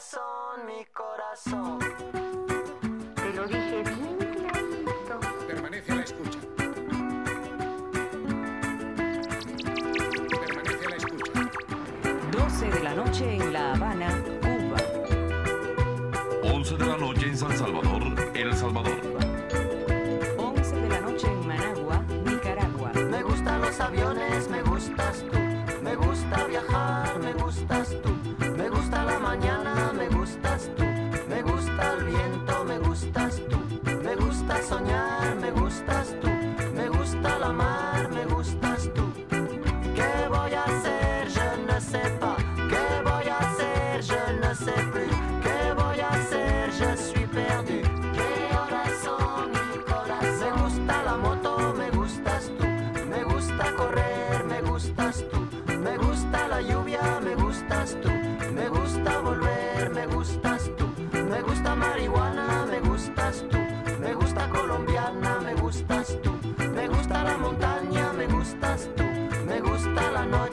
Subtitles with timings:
[0.00, 1.78] corazón, mi corazón.
[3.16, 5.20] Te lo dije bien clarito.
[5.46, 6.38] Permanece a la escucha.
[10.40, 11.32] Permanece a la escucha.
[12.32, 14.08] 12 de la noche en La Habana,
[14.40, 14.78] Cuba.
[16.44, 18.02] 11 de la noche en San Salvador,
[18.34, 19.00] El Salvador.
[20.38, 22.92] 11 de la noche en Managua, Nicaragua.
[22.94, 25.38] Me gustan los aviones, me gustas tú.
[25.82, 28.10] Me gusta viajar, me gustas tú.
[28.56, 29.89] Me gusta la mañana,
[34.50, 36.09] gusta soñar, me gustas tú.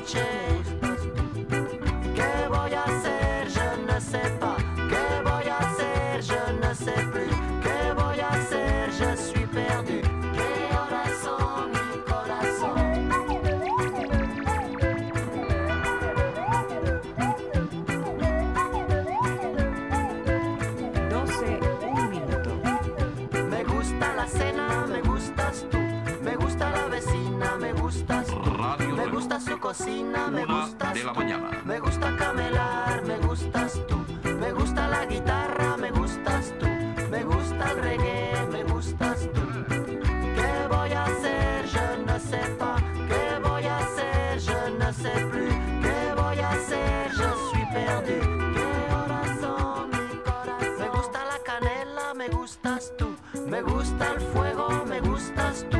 [0.08, 0.47] Gusta
[29.60, 31.20] Cocina, me Una gustas de la tú.
[31.20, 31.62] mañana.
[31.66, 33.98] Me gusta camelar, me gustas tú.
[34.40, 36.68] Me gusta la guitarra, me gustas tú.
[37.10, 39.42] Me gusta el reggae, me gustas tú.
[39.68, 41.66] ¿Qué voy a hacer?
[41.68, 42.82] Je ne sais pas.
[43.10, 44.40] ¿Qué voy a hacer?
[44.40, 45.54] Je ne sais plus.
[45.82, 47.12] ¿Qué voy a hacer?
[47.12, 48.54] Je suis perdu.
[48.54, 50.80] ¿Qué horas son mi corazón?
[50.80, 53.08] Me gusta la canela, me gustas tú.
[53.48, 55.78] Me gusta el fuego, me gustas tú.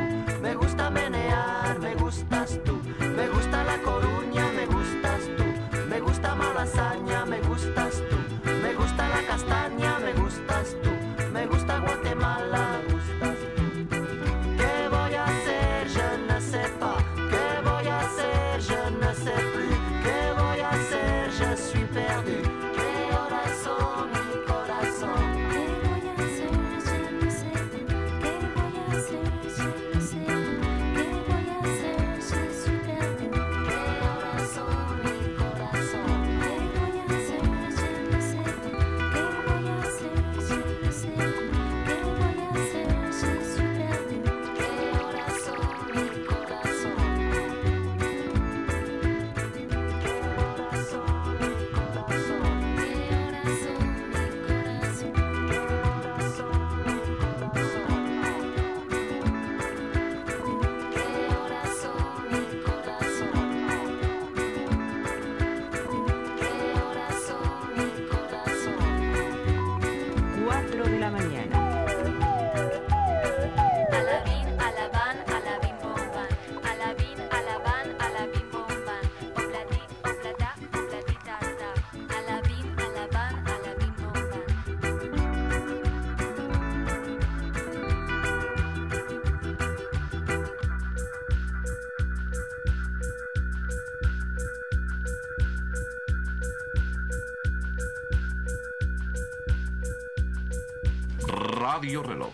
[101.78, 102.32] Radio Reloj.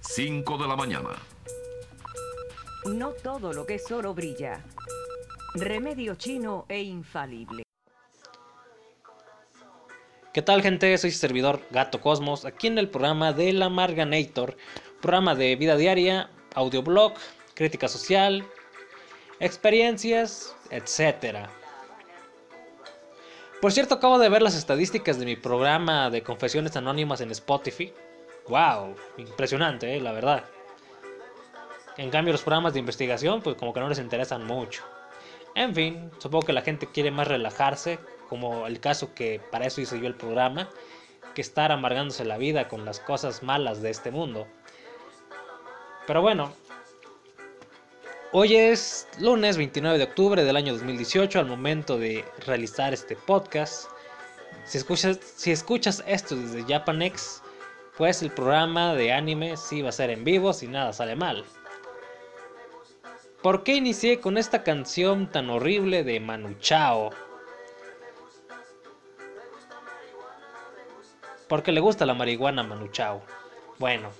[0.00, 1.08] 5 de la mañana.
[2.84, 4.62] No todo lo que es oro brilla.
[5.54, 7.62] Remedio chino e infalible.
[10.34, 10.98] ¿Qué tal gente?
[10.98, 14.54] Soy su servidor Gato Cosmos, aquí en el programa de La Marganator,
[15.00, 17.14] programa de vida diaria, audioblog,
[17.54, 18.46] crítica social,
[19.38, 21.48] experiencias, etc.
[23.60, 27.92] Por cierto, acabo de ver las estadísticas de mi programa de confesiones anónimas en Spotify.
[28.48, 28.96] ¡Wow!
[29.18, 30.44] Impresionante, eh, la verdad.
[31.98, 34.82] En cambio, los programas de investigación, pues como que no les interesan mucho.
[35.54, 37.98] En fin, supongo que la gente quiere más relajarse,
[38.30, 40.70] como el caso que para eso hice yo el programa,
[41.34, 44.46] que estar amargándose la vida con las cosas malas de este mundo.
[46.06, 46.54] Pero bueno,
[48.32, 53.90] Hoy es lunes 29 de octubre del año 2018, al momento de realizar este podcast.
[54.64, 57.42] Si escuchas, esto desde Japanex,
[57.96, 61.44] pues el programa de anime sí va a ser en vivo si nada sale mal.
[63.42, 67.10] ¿Por qué inicié con esta canción tan horrible de Manu Chao?
[71.48, 73.22] Porque le gusta la marihuana a Manu Chao.
[73.80, 74.10] Bueno,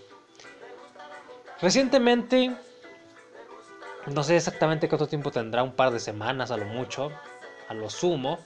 [1.62, 2.56] recientemente
[4.06, 7.12] no sé exactamente cuánto tiempo tendrá, un par de semanas a lo mucho,
[7.68, 8.38] a lo sumo,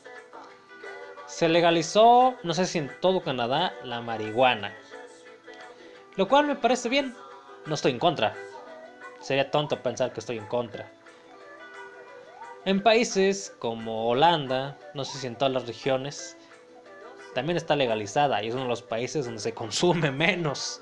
[1.27, 4.75] se legalizó, no sé si en todo Canadá, la marihuana.
[6.17, 7.15] Lo cual me parece bien,
[7.67, 8.35] no estoy en contra.
[9.21, 10.91] Sería tonto pensar que estoy en contra.
[12.67, 16.37] En países como Holanda, no sé si en todas las regiones,
[17.35, 20.81] también está legalizada y es uno de los países donde se consume menos.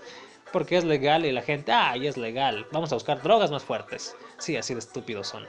[0.52, 3.62] Porque es legal y la gente, ah, ya es legal, vamos a buscar drogas más
[3.62, 4.14] fuertes.
[4.38, 5.46] Sí, así de estúpidos son.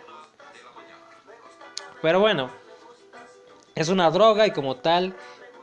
[2.02, 2.50] Pero bueno,
[3.76, 5.16] es una droga y como tal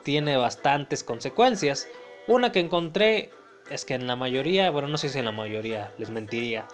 [0.02, 1.88] tiene bastantes consecuencias.
[2.26, 3.30] Una que encontré
[3.70, 6.66] es que en la mayoría, bueno, no sé si en la mayoría, les mentiría,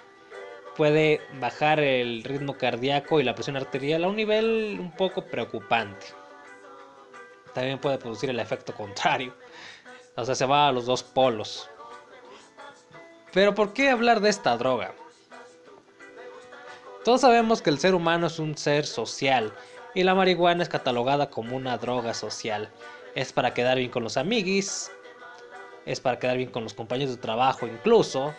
[0.77, 6.07] puede bajar el ritmo cardíaco y la presión arterial a un nivel un poco preocupante.
[7.55, 9.35] También puede producir el efecto contrario.
[10.17, 11.71] O sea, se va a los dos polos.
[13.37, 14.95] Pero ¿por qué hablar de esta droga?
[17.05, 19.53] Todos sabemos que el ser humano es un ser social
[19.95, 22.71] y la marihuana es catalogada como una droga social.
[23.15, 24.91] Es para quedar bien con los amiguis,
[25.85, 28.33] es para quedar bien con los compañeros de trabajo incluso.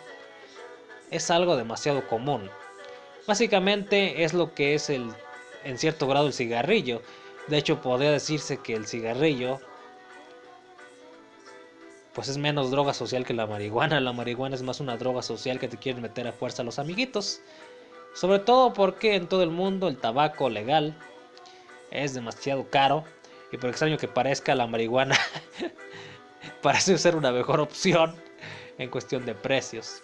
[1.12, 2.50] Es algo demasiado común.
[3.24, 5.12] Básicamente es lo que es el,
[5.62, 7.02] en cierto grado el cigarrillo.
[7.46, 9.60] De hecho podría decirse que el cigarrillo
[12.18, 14.00] pues es menos droga social que la marihuana.
[14.00, 16.80] La marihuana es más una droga social que te quieren meter a fuerza a los
[16.80, 17.40] amiguitos.
[18.12, 20.98] Sobre todo porque en todo el mundo el tabaco legal
[21.92, 23.04] es demasiado caro.
[23.52, 25.16] Y por extraño que parezca, la marihuana
[26.60, 28.16] parece ser una mejor opción
[28.78, 30.02] en cuestión de precios.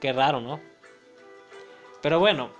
[0.00, 0.58] Qué raro, ¿no?
[2.02, 2.50] Pero bueno,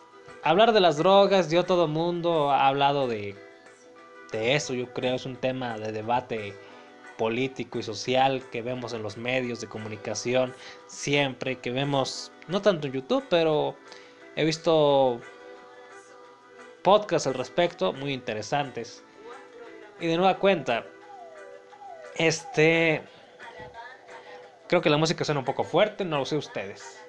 [0.44, 3.34] hablar de las drogas, yo todo el mundo ha hablado de,
[4.32, 6.54] de eso, yo creo, es un tema de debate
[7.16, 10.54] político y social que vemos en los medios de comunicación
[10.86, 13.76] siempre, que vemos, no tanto en YouTube, pero
[14.34, 15.20] he visto
[16.82, 19.02] podcasts al respecto, muy interesantes.
[19.98, 20.84] Y de nueva cuenta,
[22.16, 23.02] este...
[24.68, 27.00] Creo que la música suena un poco fuerte, no lo sé ustedes.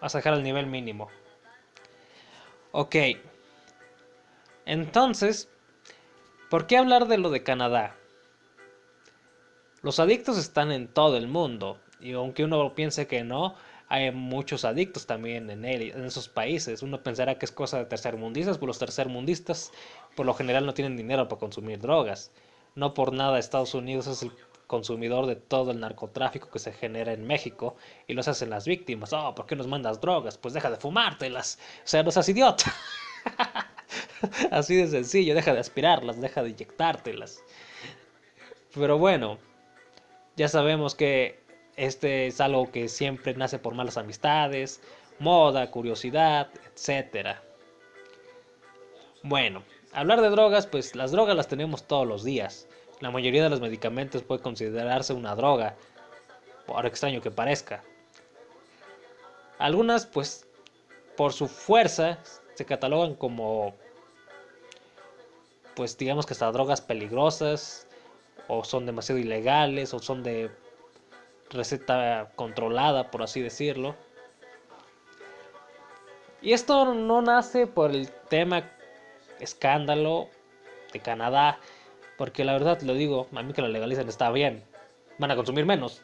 [0.00, 1.10] Vas a dejar el nivel mínimo.
[2.72, 2.96] Ok.
[4.66, 5.48] Entonces,
[6.50, 7.94] ¿por qué hablar de lo de Canadá?
[9.80, 11.78] Los adictos están en todo el mundo.
[12.00, 13.54] Y aunque uno piense que no,
[13.88, 16.82] hay muchos adictos también en, él, en esos países.
[16.82, 19.70] Uno pensará que es cosa de tercermundistas, pero los tercermundistas
[20.16, 22.32] por lo general no tienen dinero para consumir drogas.
[22.74, 24.32] No por nada Estados Unidos es el
[24.66, 27.76] consumidor de todo el narcotráfico que se genera en México
[28.08, 29.12] y los hacen las víctimas.
[29.12, 30.36] Oh, ¿por qué nos mandas drogas?
[30.36, 31.60] Pues deja de fumártelas.
[31.84, 32.64] O sea, no seas idiota.
[34.50, 37.42] Así de sencillo, deja de aspirarlas, deja de inyectártelas.
[38.74, 39.38] Pero bueno,
[40.36, 41.40] ya sabemos que
[41.76, 44.80] este es algo que siempre nace por malas amistades,
[45.18, 47.36] moda, curiosidad, etc.
[49.22, 49.62] Bueno,
[49.92, 52.68] hablar de drogas, pues las drogas las tenemos todos los días.
[53.00, 55.76] La mayoría de los medicamentos puede considerarse una droga,
[56.66, 57.82] por extraño que parezca.
[59.58, 60.46] Algunas, pues,
[61.16, 62.18] por su fuerza,
[62.56, 63.74] se catalogan como,
[65.74, 67.86] pues, digamos que hasta drogas peligrosas,
[68.48, 70.50] o son demasiado ilegales, o son de
[71.50, 73.94] receta controlada, por así decirlo.
[76.40, 78.70] Y esto no nace por el tema
[79.38, 80.28] escándalo
[80.92, 81.58] de Canadá,
[82.16, 84.64] porque la verdad lo digo, a mí que lo legalicen está bien,
[85.18, 86.02] van a consumir menos.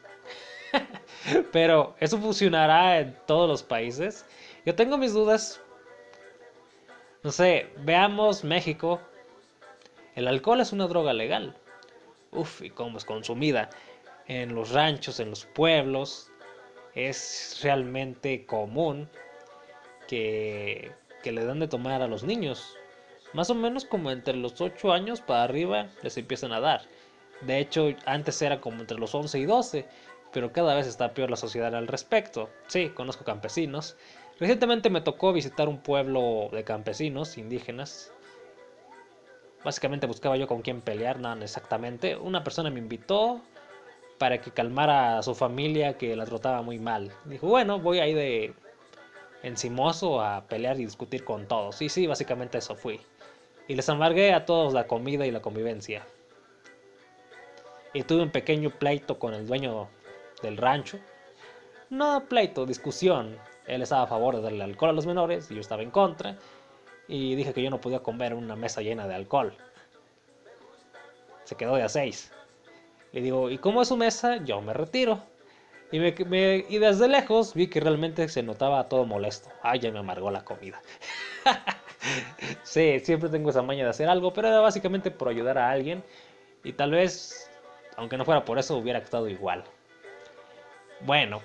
[1.51, 4.25] Pero eso funcionará en todos los países.
[4.65, 5.61] Yo tengo mis dudas.
[7.23, 8.99] No sé, veamos México.
[10.15, 11.55] El alcohol es una droga legal.
[12.31, 13.69] Uf, y cómo es consumida
[14.27, 16.29] en los ranchos, en los pueblos,
[16.95, 19.09] es realmente común
[20.07, 20.91] que,
[21.23, 22.75] que le dan de tomar a los niños.
[23.31, 26.81] Más o menos como entre los 8 años para arriba les empiezan a dar.
[27.41, 29.85] De hecho, antes era como entre los 11 y 12,
[30.33, 32.49] pero cada vez está peor la sociedad al respecto.
[32.67, 33.95] Sí, conozco campesinos.
[34.39, 38.11] Recientemente me tocó visitar un pueblo de campesinos indígenas.
[39.63, 42.17] Básicamente buscaba yo con quién pelear, nada exactamente.
[42.17, 43.41] Una persona me invitó,
[44.17, 47.11] para que calmara a su familia que la trataba muy mal.
[47.25, 48.53] Dijo, bueno, voy ahí de
[49.43, 51.81] encimoso a pelear y discutir con todos.
[51.81, 53.01] Y sí, básicamente eso fui.
[53.67, 56.05] Y les amargué a todos la comida y la convivencia.
[57.93, 59.89] Y tuve un pequeño pleito con el dueño
[60.41, 60.99] del rancho.
[61.89, 63.37] No pleito, discusión.
[63.67, 66.37] Él estaba a favor de darle alcohol a los menores y yo estaba en contra.
[67.07, 69.53] y dije que yo no podía comer una mesa llena de alcohol.
[71.43, 72.31] Se quedó de a seis.
[73.11, 74.37] Le digo, ¿y cómo es su mesa?
[74.37, 75.21] Yo me retiro.
[75.91, 79.49] Y, desde lejos vi que realmente se notaba todo molesto.
[79.61, 80.81] Ay, ya me amargó la comida.
[82.63, 86.03] sí, siempre tengo esa maña de hacer algo, pero era básicamente por ayudar a alguien.
[86.63, 87.51] Y tal vez,
[87.95, 89.63] aunque no fuera por eso, hubiera actuado igual.
[91.01, 91.41] Bueno,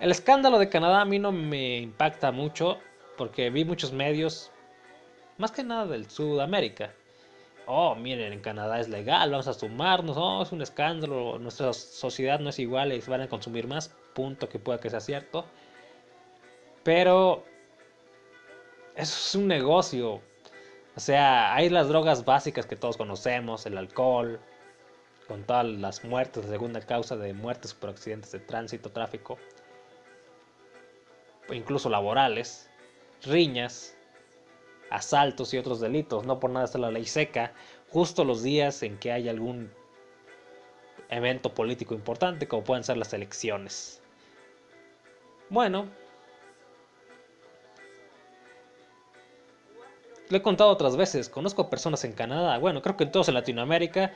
[0.00, 2.78] el escándalo de Canadá a mí no me impacta mucho
[3.16, 4.50] porque vi muchos medios,
[5.38, 6.92] más que nada del Sudamérica.
[7.66, 12.38] Oh, miren, en Canadá es legal, vamos a sumarnos, oh, es un escándalo, nuestra sociedad
[12.38, 15.44] no es igual y van a consumir más, punto que pueda que sea cierto.
[16.84, 17.44] Pero
[18.94, 20.20] eso es un negocio.
[20.94, 24.40] O sea, hay las drogas básicas que todos conocemos, el alcohol,
[25.26, 29.38] con todas las muertes, la segunda causa de muertes por accidentes de tránsito, tráfico,
[31.50, 32.70] incluso laborales,
[33.22, 33.96] riñas,
[34.90, 36.24] asaltos y otros delitos.
[36.24, 37.52] No por nada está la ley seca,
[37.90, 39.70] justo los días en que hay algún
[41.08, 44.02] evento político importante, como pueden ser las elecciones.
[45.48, 45.86] Bueno,
[50.28, 53.34] lo he contado otras veces, conozco personas en Canadá, bueno, creo que en todos en
[53.34, 54.12] Latinoamérica,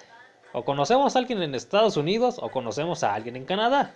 [0.53, 3.95] o conocemos a alguien en Estados Unidos o conocemos a alguien en Canadá.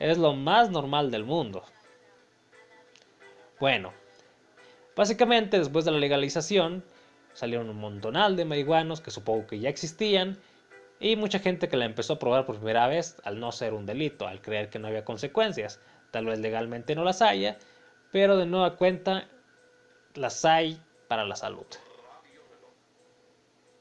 [0.00, 1.62] Es lo más normal del mundo.
[3.60, 3.92] Bueno,
[4.94, 6.84] básicamente después de la legalización
[7.32, 10.38] salieron un montonal de marihuanos que supongo que ya existían
[11.00, 13.86] y mucha gente que la empezó a probar por primera vez al no ser un
[13.86, 15.80] delito, al creer que no había consecuencias.
[16.10, 17.58] Tal vez legalmente no las haya,
[18.10, 19.28] pero de nueva cuenta
[20.14, 21.66] las hay para la salud.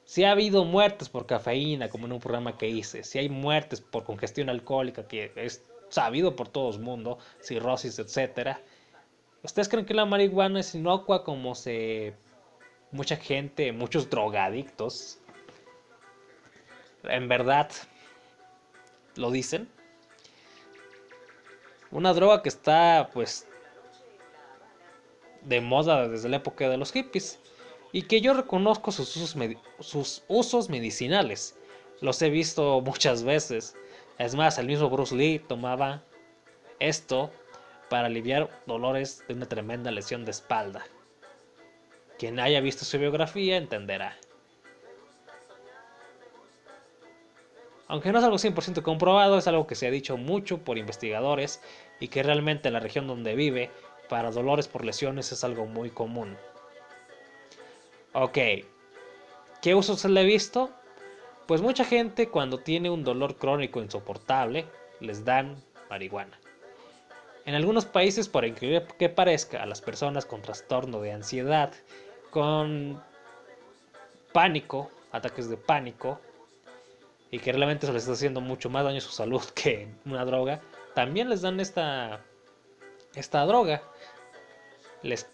[0.05, 3.81] Si ha habido muertes por cafeína, como en un programa que hice, si hay muertes
[3.81, 8.61] por congestión alcohólica, que es sabido por todo el mundo, cirrosis, etcétera,
[9.43, 12.15] ¿ustedes creen que la marihuana es inocua como se
[12.91, 15.19] mucha gente, muchos drogadictos,
[17.03, 17.69] en verdad
[19.15, 19.69] lo dicen?
[21.91, 23.47] Una droga que está pues
[25.43, 27.39] de moda desde la época de los hippies
[27.91, 29.35] y que yo reconozco sus usos,
[29.79, 31.57] sus usos medicinales.
[32.01, 33.75] Los he visto muchas veces.
[34.17, 36.03] Es más, el mismo Bruce Lee tomaba
[36.79, 37.31] esto
[37.89, 40.85] para aliviar dolores de una tremenda lesión de espalda.
[42.17, 44.17] Quien haya visto su biografía entenderá.
[47.87, 51.61] Aunque no es algo 100% comprobado, es algo que se ha dicho mucho por investigadores
[51.99, 53.71] y que realmente en la región donde vive,
[54.09, 56.37] para dolores por lesiones es algo muy común.
[58.13, 58.37] Ok,
[59.61, 60.71] ¿qué usos se le he visto?
[61.45, 64.65] Pues mucha gente cuando tiene un dolor crónico insoportable,
[64.99, 65.55] les dan
[65.89, 66.37] marihuana.
[67.47, 71.71] En algunos países, por increíble que parezca, a las personas con trastorno de ansiedad,
[72.29, 73.01] con
[74.33, 76.19] pánico, ataques de pánico,
[77.31, 80.25] y que realmente eso les está haciendo mucho más daño a su salud que una
[80.25, 80.59] droga,
[80.93, 82.19] también les dan esta,
[83.15, 83.81] esta droga.
[85.01, 85.25] Les,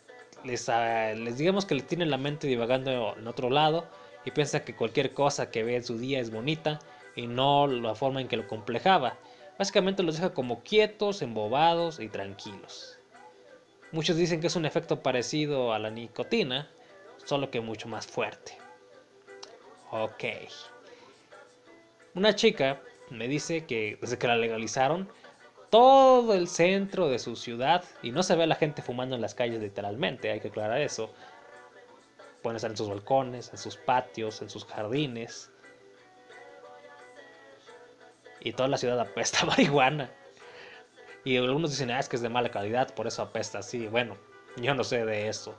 [0.44, 3.88] les, ah, les digamos que le tienen la mente divagando en otro lado
[4.24, 6.78] y piensa que cualquier cosa que ve en su día es bonita
[7.16, 9.18] y no la forma en que lo complejaba.
[9.58, 12.98] Básicamente los deja como quietos, embobados y tranquilos.
[13.92, 16.70] Muchos dicen que es un efecto parecido a la nicotina,
[17.26, 18.58] solo que mucho más fuerte.
[19.92, 20.24] Ok.
[22.16, 22.82] Una chica
[23.12, 25.08] me dice que desde que la legalizaron,
[25.70, 29.22] todo el centro de su ciudad, y no se ve a la gente fumando en
[29.22, 31.12] las calles literalmente, hay que aclarar eso.
[32.42, 35.52] Pueden estar en sus balcones, en sus patios, en sus jardines.
[38.44, 40.12] Y toda la ciudad apesta a marihuana.
[41.24, 43.88] Y algunos dicen, ah, es que es de mala calidad, por eso apesta así.
[43.88, 44.18] Bueno,
[44.58, 45.56] yo no sé de eso.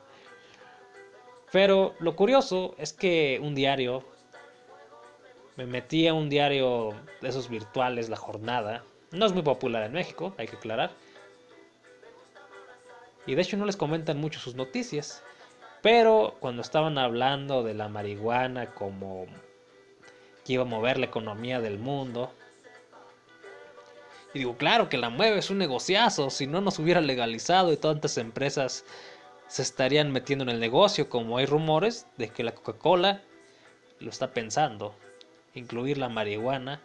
[1.50, 4.05] Pero lo curioso es que un diario,
[5.57, 6.91] me metí a un diario
[7.23, 8.85] de esos virtuales, La Jornada.
[9.12, 10.91] No es muy popular en México, hay que aclarar.
[13.26, 15.23] Y de hecho no les comentan mucho sus noticias.
[15.81, 19.26] Pero cuando estaban hablando de la marihuana como
[20.45, 22.33] que iba a mover la economía del mundo.
[24.35, 26.29] Y digo, claro que la mueve, es un negociazo.
[26.29, 28.85] Si no nos hubiera legalizado y tantas empresas
[29.47, 33.23] se estarían metiendo en el negocio, como hay rumores de que la Coca-Cola
[34.00, 34.95] lo está pensando.
[35.55, 36.83] Incluir la marihuana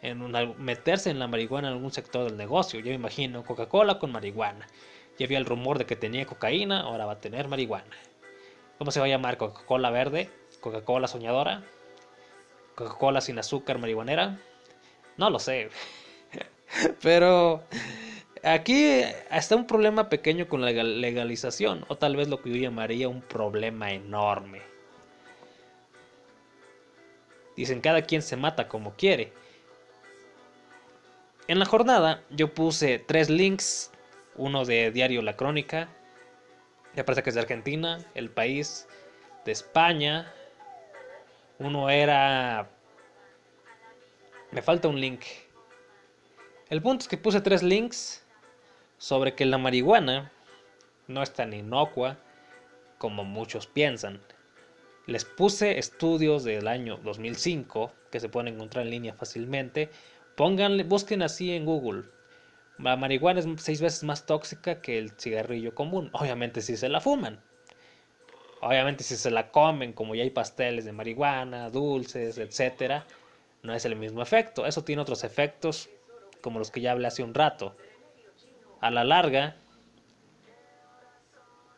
[0.00, 2.80] en meterse en la marihuana en algún sector del negocio.
[2.80, 4.66] Yo me imagino Coca-Cola con marihuana.
[5.18, 7.96] Ya había el rumor de que tenía cocaína, ahora va a tener marihuana.
[8.78, 9.36] ¿Cómo se va a llamar?
[9.36, 10.30] ¿Coca-Cola verde?
[10.60, 11.64] ¿Coca-Cola soñadora?
[12.76, 14.38] ¿Coca-Cola sin azúcar marihuanera?
[15.18, 15.68] No lo sé.
[17.02, 17.62] Pero
[18.42, 22.56] aquí está un problema pequeño con la legal- legalización, o tal vez lo que yo
[22.56, 24.62] llamaría un problema enorme.
[27.56, 29.32] Dicen, cada quien se mata como quiere.
[31.48, 33.90] En la jornada yo puse tres links,
[34.36, 35.88] uno de Diario La Crónica,
[36.94, 38.86] me parece que es de Argentina, El País,
[39.44, 40.32] de España,
[41.58, 42.68] uno era...
[44.50, 45.24] Me falta un link.
[46.70, 48.24] El punto es que puse tres links
[48.96, 50.32] sobre que la marihuana
[51.06, 52.16] no es tan inocua
[52.96, 54.22] como muchos piensan.
[55.06, 59.90] Les puse estudios del año 2005 que se pueden encontrar en línea fácilmente.
[60.34, 62.04] Pónganle, busquen así en Google.
[62.78, 66.08] La marihuana es seis veces más tóxica que el cigarrillo común.
[66.14, 67.38] Obviamente si se la fuman.
[68.62, 73.06] Obviamente si se la comen, como ya hay pasteles de marihuana, dulces, etcétera,
[73.62, 74.66] no es el mismo efecto.
[74.66, 75.88] Eso tiene otros efectos
[76.40, 77.76] como los que ya hablé hace un rato.
[78.80, 79.56] A la larga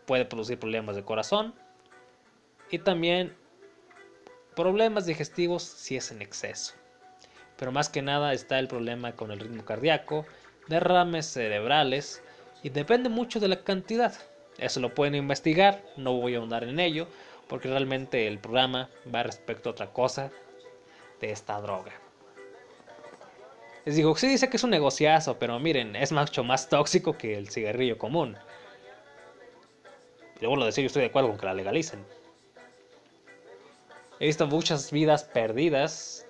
[0.07, 1.55] puede producir problemas de corazón
[2.71, 3.35] y también
[4.55, 6.75] problemas digestivos si es en exceso.
[7.57, 10.27] Pero más que nada está el problema con el ritmo cardíaco,
[10.69, 12.23] derrames cerebrales
[12.63, 14.15] y depende mucho de la cantidad.
[14.59, 17.07] Eso lo pueden investigar, no voy a ahondar en ello
[17.49, 20.31] porque realmente el programa va respecto a otra cosa
[21.21, 21.93] de esta droga.
[23.85, 27.37] Les digo, sí dice que es un negociazo, pero miren, es mucho más tóxico que
[27.37, 28.37] el cigarrillo común.
[30.41, 32.05] Luego lo decir, yo estoy de acuerdo con que la legalicen.
[34.19, 36.27] He visto muchas vidas perdidas,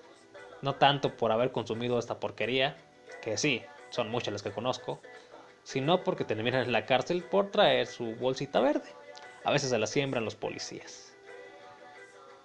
[0.62, 2.76] no tanto por haber consumido esta porquería,
[3.20, 5.00] que sí, son muchas las que conozco,
[5.64, 8.88] sino porque terminan en la cárcel por traer su bolsita verde.
[9.44, 11.14] A veces se la siembran los policías.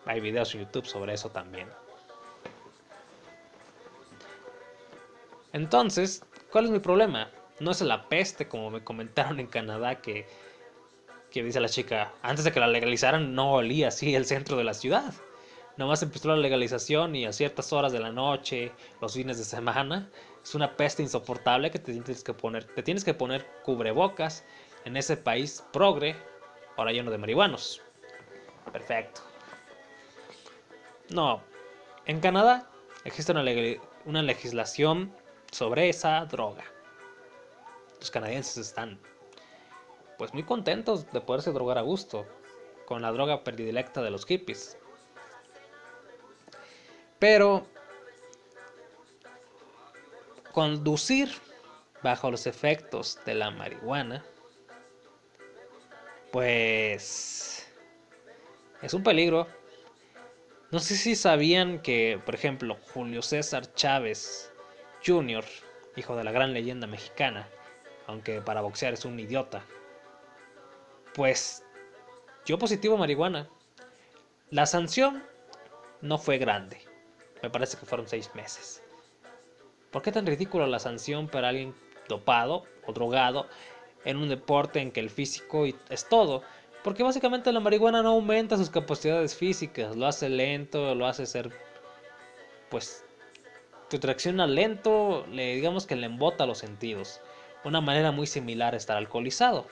[0.05, 1.67] Hay videos en YouTube sobre eso también.
[5.55, 6.21] Entonces,
[6.51, 7.31] ¿cuál es mi problema?
[7.62, 10.27] No es la peste como me comentaron en Canadá que,
[11.31, 14.65] que dice la chica, antes de que la legalizaran no olía así el centro de
[14.65, 15.13] la ciudad.
[15.77, 20.09] Nomás empezó la legalización y a ciertas horas de la noche, los fines de semana,
[20.44, 24.44] es una peste insoportable que te tienes que poner, te tienes que poner cubrebocas
[24.83, 26.18] en ese país progre,
[26.75, 27.81] ahora lleno de marihuanos.
[28.74, 29.22] Perfecto.
[31.11, 31.41] No,
[32.05, 32.70] en Canadá
[33.05, 35.15] existe una, legali- una legislación
[35.55, 36.65] sobre esa droga.
[38.00, 39.00] Los canadienses están
[40.18, 42.25] pues muy contentos de poderse drogar a gusto
[42.85, 44.77] con la droga predilecta de los hippies.
[47.20, 47.65] Pero
[50.51, 51.31] conducir
[52.03, 54.25] bajo los efectos de la marihuana
[56.33, 57.65] pues
[58.81, 59.48] es un peligro.
[60.72, 64.51] No sé si sabían que, por ejemplo, Julio César Chávez
[65.05, 65.46] Jr.,
[65.96, 67.48] hijo de la gran leyenda mexicana,
[68.07, 69.63] aunque para boxear es un idiota,
[71.13, 71.63] pues
[72.46, 73.48] dio positivo marihuana.
[74.50, 75.24] La sanción
[76.01, 76.81] no fue grande,
[77.41, 78.83] me parece que fueron seis meses.
[79.91, 81.74] ¿Por qué tan ridícula la sanción para alguien
[82.09, 83.48] dopado o drogado
[84.03, 86.44] en un deporte en que el físico es todo?
[86.83, 91.50] Porque básicamente la marihuana no aumenta sus capacidades físicas, lo hace lento, lo hace ser,
[92.70, 93.04] pues,
[93.89, 97.21] te tracciona lento, le digamos que le embota los sentidos.
[97.63, 99.67] Una manera muy similar a estar alcoholizado.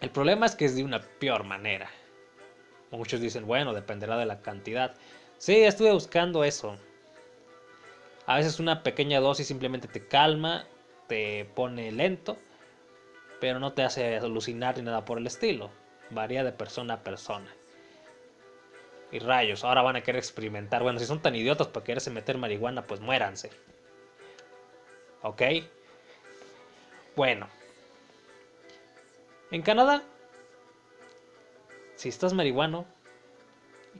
[0.00, 1.90] El problema es que es de una peor manera.
[2.90, 4.94] Muchos dicen, bueno, dependerá de la cantidad.
[5.38, 6.76] Sí, estuve buscando eso.
[8.26, 10.66] A veces una pequeña dosis simplemente te calma,
[11.06, 12.38] te pone lento,
[13.40, 15.70] pero no te hace alucinar ni nada por el estilo.
[16.10, 17.54] Varía de persona a persona.
[19.12, 20.82] Y rayos, ahora van a querer experimentar.
[20.82, 23.50] Bueno, si son tan idiotas para quererse meter marihuana, pues muéranse.
[25.22, 25.42] ¿Ok?
[27.16, 27.48] Bueno.
[29.50, 30.02] En Canadá,
[31.96, 32.86] si estás marihuano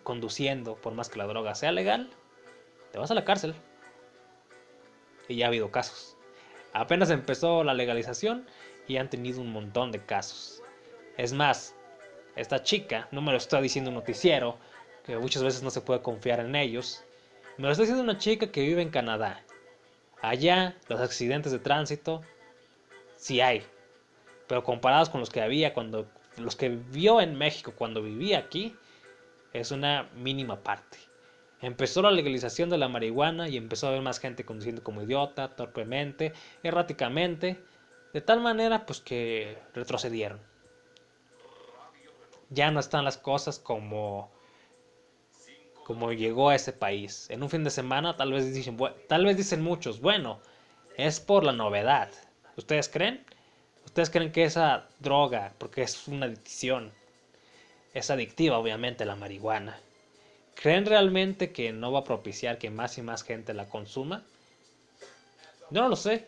[0.05, 2.09] conduciendo, por más que la droga sea legal,
[2.93, 3.55] te vas a la cárcel.
[5.29, 6.17] Y ya ha habido casos.
[6.73, 8.47] Apenas empezó la legalización
[8.87, 10.63] y han tenido un montón de casos.
[11.17, 11.75] Es más,
[12.37, 14.57] esta chica, no me lo está diciendo un noticiero,
[15.11, 17.03] que muchas veces no se puede confiar en ellos,
[17.57, 19.43] me lo está diciendo una chica que vive en Canadá.
[20.23, 22.23] Allá los accidentes de tránsito
[23.17, 23.65] sí hay,
[24.47, 28.77] pero comparados con los que había cuando los que vio en México cuando vivía aquí
[29.53, 30.99] es una mínima parte.
[31.61, 35.57] Empezó la legalización de la marihuana y empezó a haber más gente conduciendo como idiota,
[35.57, 37.61] torpemente, erráticamente,
[38.13, 40.41] de tal manera pues que retrocedieron.
[42.49, 44.31] Ya no están las cosas como
[45.91, 47.27] como llegó a ese país.
[47.31, 50.39] En un fin de semana tal vez dicen, tal vez dicen muchos, bueno,
[50.97, 52.13] es por la novedad.
[52.57, 53.25] ¿Ustedes creen?
[53.87, 56.93] ¿Ustedes creen que esa droga, porque es una adicción,
[57.93, 59.81] es adictiva obviamente la marihuana?
[60.55, 64.23] ¿Creen realmente que no va a propiciar que más y más gente la consuma?
[65.71, 66.25] No lo sé,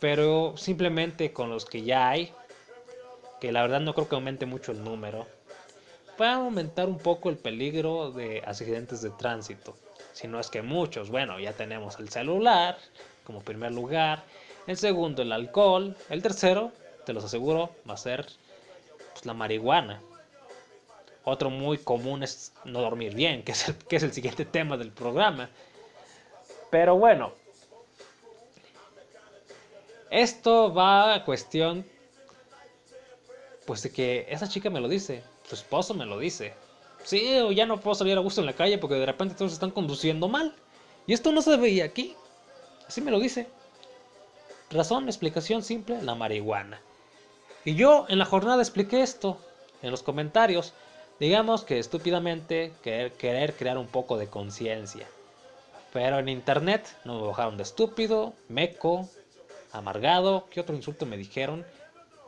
[0.00, 2.32] pero simplemente con los que ya hay,
[3.38, 5.26] que la verdad no creo que aumente mucho el número,
[6.20, 9.76] va a aumentar un poco el peligro de accidentes de tránsito.
[10.12, 12.76] Si no es que muchos, bueno, ya tenemos el celular
[13.24, 14.24] como primer lugar,
[14.66, 16.72] el segundo el alcohol, el tercero,
[17.04, 18.26] te los aseguro, va a ser
[19.12, 20.00] pues, la marihuana.
[21.24, 24.76] Otro muy común es no dormir bien, que es, el, que es el siguiente tema
[24.76, 25.50] del programa.
[26.70, 27.32] Pero bueno,
[30.10, 31.84] esto va a cuestión,
[33.66, 36.54] pues de que esa chica me lo dice, su esposo me lo dice.
[37.04, 39.52] Sí, o ya no puedo salir a gusto en la calle porque de repente todos
[39.52, 40.54] están conduciendo mal.
[41.06, 42.14] Y esto no se veía aquí.
[42.86, 43.48] Así me lo dice.
[44.70, 46.80] Razón, explicación simple, la marihuana.
[47.64, 49.38] Y yo en la jornada expliqué esto
[49.82, 50.74] en los comentarios.
[51.18, 55.08] Digamos que estúpidamente querer, querer crear un poco de conciencia.
[55.92, 59.08] Pero en internet no me bajaron de estúpido, meco,
[59.72, 60.46] amargado.
[60.50, 61.64] ¿Qué otro insulto me dijeron?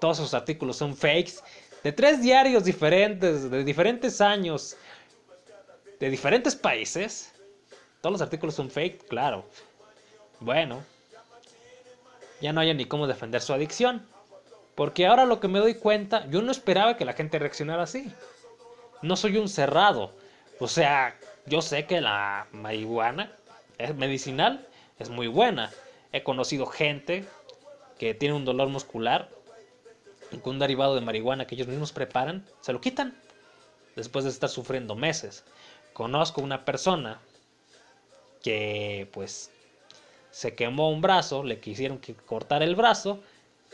[0.01, 1.35] Todos esos artículos son fakes.
[1.83, 4.77] De tres diarios diferentes, de diferentes años,
[5.99, 7.33] de diferentes países.
[8.01, 9.45] Todos los artículos son fake, claro.
[10.41, 10.83] Bueno,
[12.41, 14.07] ya no hay ni cómo defender su adicción.
[14.75, 18.11] Porque ahora lo que me doy cuenta, yo no esperaba que la gente reaccionara así.
[19.03, 20.13] No soy un cerrado.
[20.59, 21.17] O sea,
[21.47, 23.33] yo sé que la marihuana
[23.79, 24.67] es medicinal,
[24.99, 25.71] es muy buena.
[26.13, 27.25] He conocido gente
[27.99, 29.29] que tiene un dolor muscular
[30.39, 33.17] con un derivado de marihuana que ellos mismos preparan, se lo quitan
[33.97, 35.45] después de estar sufriendo meses.
[35.93, 37.21] Conozco una persona
[38.43, 39.51] que pues
[40.31, 43.21] se quemó un brazo, le quisieron que cortar el brazo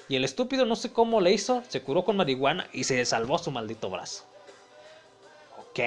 [0.08, 3.38] y el estúpido no sé cómo le hizo, se curó con marihuana y se salvó
[3.38, 4.24] su maldito brazo.
[5.58, 5.80] Ok.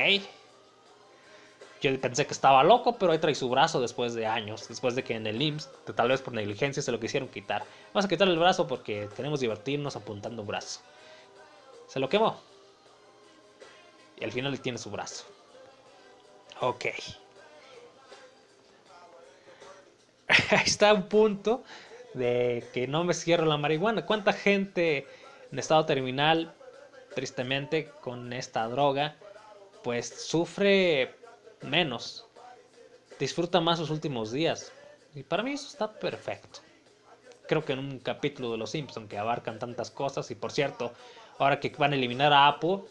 [1.82, 5.04] Yo pensé que estaba loco, pero ahí trae su brazo después de años, después de
[5.04, 7.64] que en el IMSS, tal vez por negligencia, se lo quisieron quitar.
[7.94, 10.82] Vamos a quitarle el brazo porque queremos divertirnos apuntando un brazo.
[11.88, 12.38] Se lo quemó.
[14.20, 15.24] Y al final tiene su brazo.
[16.60, 16.86] Ok.
[20.28, 21.64] Ahí está un punto
[22.14, 24.06] de que no me cierro la marihuana.
[24.06, 25.08] ¿Cuánta gente
[25.52, 26.54] en estado terminal,
[27.16, 29.16] tristemente, con esta droga,
[29.84, 31.16] pues sufre
[31.62, 32.26] menos?
[33.20, 34.72] Disfruta más sus últimos días.
[35.16, 36.60] Y para mí eso está perfecto.
[37.48, 40.94] Creo que en un capítulo de Los Simpsons que abarcan tantas cosas, y por cierto,
[41.40, 42.88] ahora que van a eliminar a Apu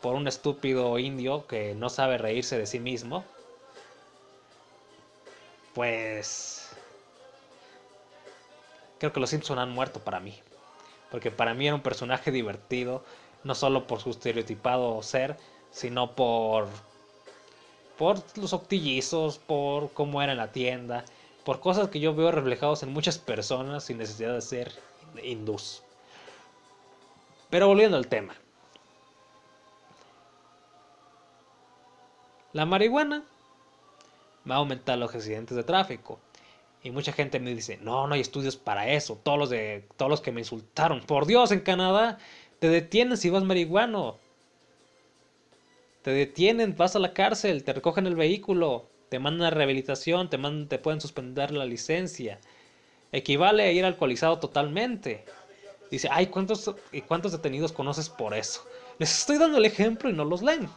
[0.00, 3.24] por un estúpido indio que no sabe reírse de sí mismo,
[5.74, 6.68] pues
[8.98, 10.38] creo que los Simpson han muerto para mí.
[11.10, 13.04] Porque para mí era un personaje divertido,
[13.44, 15.36] no solo por su estereotipado ser,
[15.70, 16.68] sino por
[17.98, 21.04] por los octillizos, por cómo era la tienda,
[21.44, 24.72] por cosas que yo veo reflejados en muchas personas sin necesidad de ser
[25.22, 25.82] hindús.
[27.50, 28.34] Pero volviendo al tema.
[32.52, 33.24] La marihuana
[34.48, 36.18] va a aumentar los accidentes de tráfico.
[36.82, 39.18] Y mucha gente me dice, no, no hay estudios para eso.
[39.22, 41.00] Todos los, de, todos los que me insultaron.
[41.00, 42.18] Por Dios, en Canadá
[42.58, 44.18] te detienen si vas marihuano.
[46.04, 50.36] Te detienen, vas a la cárcel, te recogen el vehículo, te mandan a rehabilitación, te,
[50.36, 52.38] mandan, te pueden suspender la licencia.
[53.10, 55.24] Equivale a ir alcoholizado totalmente.
[55.90, 56.74] Dice, ay, ¿cuántos,
[57.08, 58.66] ¿cuántos detenidos conoces por eso?
[58.98, 60.68] Les estoy dando el ejemplo y no los leen.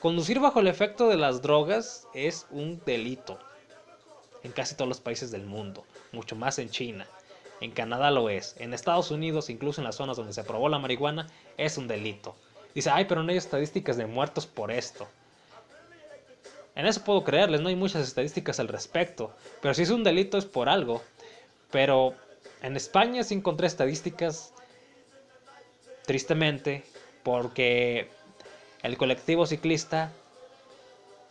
[0.00, 3.38] Conducir bajo el efecto de las drogas es un delito
[4.42, 7.06] en casi todos los países del mundo, mucho más en China.
[7.60, 8.56] En Canadá lo es.
[8.58, 12.34] En Estados Unidos, incluso en las zonas donde se aprobó la marihuana, es un delito.
[12.74, 15.08] Dice, ay, pero no hay estadísticas de muertos por esto.
[16.74, 19.34] En eso puedo creerles, no hay muchas estadísticas al respecto.
[19.60, 21.02] Pero si es un delito es por algo.
[21.70, 22.14] Pero
[22.62, 24.52] en España sí encontré estadísticas,
[26.06, 26.84] tristemente,
[27.22, 28.08] porque
[28.82, 30.12] el colectivo ciclista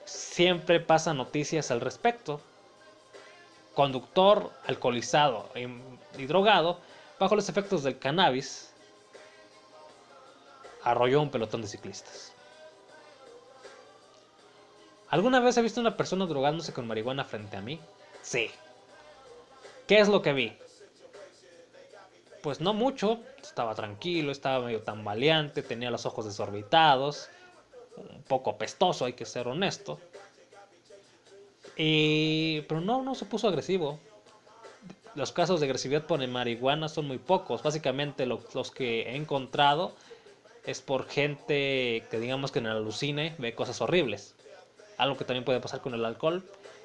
[0.05, 2.41] siempre pasa noticias al respecto.
[3.73, 5.49] Conductor alcoholizado
[6.17, 6.79] y, drogado
[7.19, 8.70] bajo los efectos del cannabis
[10.83, 12.33] arrolló un pelotón de ciclistas.
[15.09, 17.79] ¿Alguna vez he visto una persona drogándose con marihuana frente a mí?
[18.23, 18.49] Sí.
[19.87, 20.53] ¿Qué es lo que vi?
[22.41, 27.29] Pues no mucho, estaba tranquilo, estaba medio tambaleante, tenía los ojos desorbitados,
[27.97, 29.99] un poco apestoso, hay que ser honesto.
[31.77, 33.99] Y, pero no, no se puso agresivo.
[35.15, 37.61] Los casos de agresividad por marihuana son muy pocos.
[37.63, 39.93] Básicamente lo- los que he encontrado
[40.65, 44.35] es por gente que digamos que en el alucine ve cosas horribles.
[44.97, 46.43] Algo que también puede pasar con el alcohol.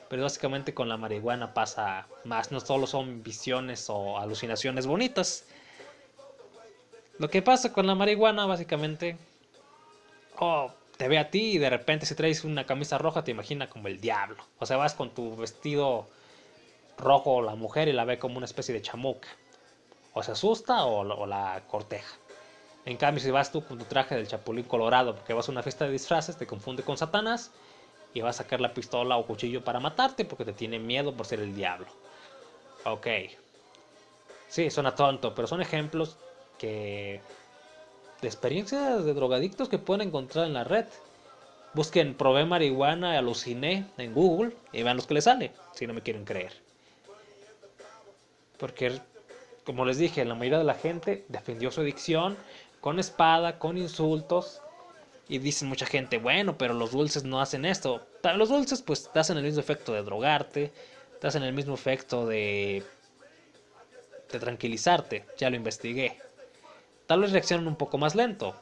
[0.09, 2.53] Pero básicamente con la marihuana pasa más.
[2.53, 5.45] No solo son visiones o alucinaciones bonitas.
[7.19, 9.19] Lo que pasa con la marihuana básicamente...
[10.39, 13.69] Oh, te ve a ti y de repente si traes una camisa roja te imagina
[13.69, 14.43] como el diablo.
[14.59, 16.07] O sea, vas con tu vestido
[16.99, 19.29] rojo la mujer y la ve como una especie de chamuca.
[20.15, 22.17] O se asusta o la corteja.
[22.87, 25.63] En cambio, si vas tú con tu traje del chapulín colorado porque vas a una
[25.63, 27.51] fiesta de disfraces, te confunde con Satanás
[28.15, 31.27] y va a sacar la pistola o cuchillo para matarte porque te tiene miedo por
[31.27, 31.89] ser el diablo.
[32.85, 33.09] Ok.
[34.49, 36.17] Sí, suena tonto, pero son ejemplos
[36.59, 37.21] que
[38.23, 40.87] de experiencias de drogadictos que pueden encontrar en la red.
[41.75, 46.03] Busquen probé marihuana aluciné en Google y vean los que les sale, si no me
[46.03, 46.53] quieren creer.
[48.57, 48.99] Porque,
[49.65, 52.37] como les dije, la mayoría de la gente defendió su adicción
[52.87, 54.63] con espada, con insultos.
[55.29, 58.07] Y dicen mucha gente, bueno, pero los dulces no hacen esto.
[58.37, 60.73] Los dulces pues te hacen el mismo efecto de drogarte,
[61.21, 62.85] te hacen el mismo efecto de,
[64.31, 65.25] de tranquilizarte.
[65.37, 66.17] Ya lo investigué.
[67.09, 68.55] Tal vez reaccionan un poco más lento.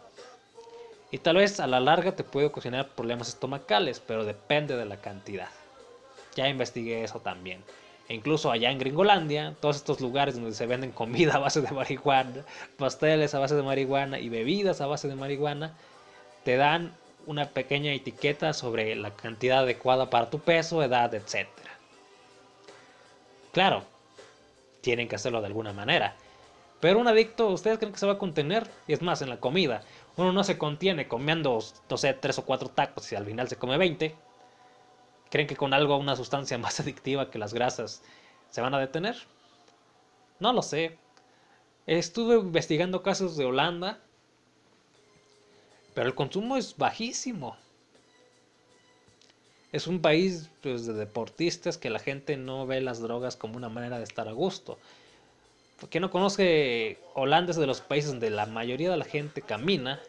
[1.10, 4.96] Y tal vez a la larga te puede ocasionar problemas estomacales, pero depende de la
[4.96, 5.50] cantidad.
[6.34, 7.62] Ya investigué eso también.
[8.08, 12.44] Incluso allá en Gringolandia, todos estos lugares donde se venden comida a base de marihuana,
[12.76, 15.74] pasteles a base de marihuana y bebidas a base de marihuana,
[16.44, 16.94] te dan
[17.26, 21.48] una pequeña etiqueta sobre la cantidad adecuada para tu peso, edad, etc.
[23.52, 23.84] Claro,
[24.82, 26.14] tienen que hacerlo de alguna manera.
[26.80, 28.68] Pero un adicto, ¿ustedes creen que se va a contener?
[28.86, 29.82] Y es más, en la comida,
[30.16, 33.56] uno no se contiene comiendo, no sé, tres o cuatro tacos y al final se
[33.56, 34.14] come 20.
[35.34, 38.02] ¿Creen que con algo, una sustancia más adictiva que las grasas,
[38.52, 39.16] se van a detener?
[40.38, 40.96] No lo sé.
[41.88, 43.98] Estuve investigando casos de Holanda,
[45.92, 47.56] pero el consumo es bajísimo.
[49.72, 53.68] Es un país pues, de deportistas que la gente no ve las drogas como una
[53.68, 54.78] manera de estar a gusto.
[55.90, 60.00] Quien no conoce Holanda es de los países donde la mayoría de la gente camina,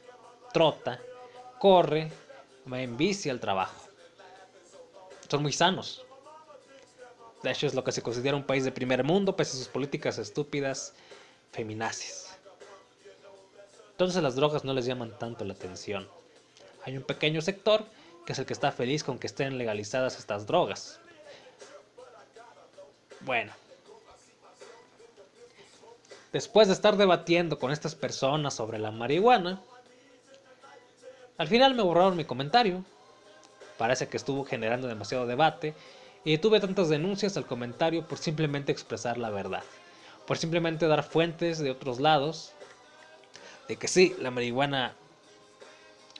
[0.53, 0.99] trota,
[1.57, 2.11] corre,
[2.71, 3.84] va en bici al trabajo.
[5.35, 6.01] Son muy sanos.
[7.43, 9.67] De hecho es lo que se considera un país de primer mundo pese a sus
[9.67, 10.93] políticas estúpidas
[11.51, 12.37] feminazis.
[13.91, 16.07] Entonces las drogas no les llaman tanto la atención.
[16.85, 17.83] Hay un pequeño sector
[18.25, 21.01] que es el que está feliz con que estén legalizadas estas drogas.
[23.19, 23.51] Bueno.
[26.31, 29.61] Después de estar debatiendo con estas personas sobre la marihuana,
[31.37, 32.85] al final me borraron mi comentario.
[33.77, 35.73] Parece que estuvo generando demasiado debate
[36.23, 39.63] y tuve tantas denuncias al comentario por simplemente expresar la verdad,
[40.25, 42.53] por simplemente dar fuentes de otros lados
[43.67, 44.95] de que sí, la marihuana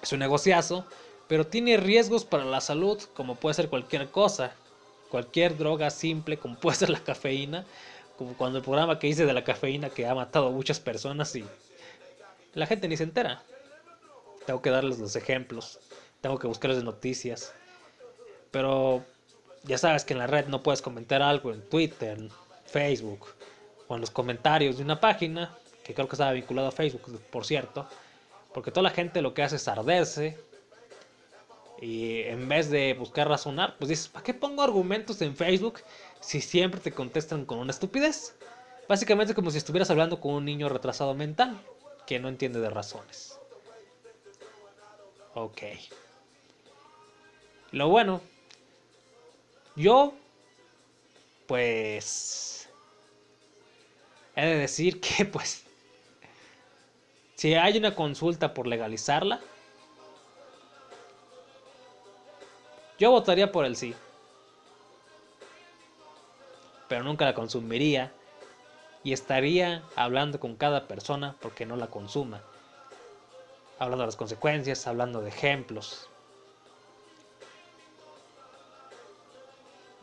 [0.01, 0.85] es un negociazo,
[1.27, 4.53] pero tiene riesgos para la salud como puede ser cualquier cosa,
[5.09, 7.65] cualquier droga simple como puede la cafeína,
[8.17, 11.35] como cuando el programa que hice de la cafeína que ha matado a muchas personas
[11.35, 11.45] y
[12.53, 13.43] la gente ni se entera.
[14.45, 15.79] Tengo que darles los ejemplos,
[16.25, 17.53] tengo que buscarles noticias,
[18.49, 19.05] pero
[19.61, 22.17] ya sabes que en la red no puedes comentar algo en Twitter,
[22.65, 23.27] Facebook
[23.87, 27.45] o en los comentarios de una página, que creo que estaba vinculado a Facebook, por
[27.45, 27.87] cierto,
[28.55, 30.35] porque toda la gente lo que hace es arderse
[31.79, 35.81] y en vez de buscar razonar, pues dices, ¿para qué pongo argumentos en Facebook
[36.21, 38.33] si siempre te contestan con una estupidez?
[38.89, 41.55] Básicamente como si estuvieras hablando con un niño retrasado mental
[42.07, 43.39] que no entiende de razones.
[45.35, 45.61] Ok.
[47.75, 48.21] Lo bueno,
[49.75, 50.13] yo,
[51.45, 52.69] pues,
[54.33, 55.65] he de decir que, pues,
[57.35, 59.41] si hay una consulta por legalizarla,
[62.97, 63.93] yo votaría por el sí.
[66.87, 68.13] Pero nunca la consumiría
[69.03, 72.41] y estaría hablando con cada persona porque no la consuma.
[73.79, 76.07] Hablando de las consecuencias, hablando de ejemplos.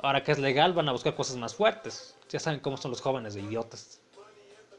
[0.03, 2.17] Ahora que es legal van a buscar cosas más fuertes.
[2.29, 4.01] Ya saben cómo son los jóvenes de idiotas.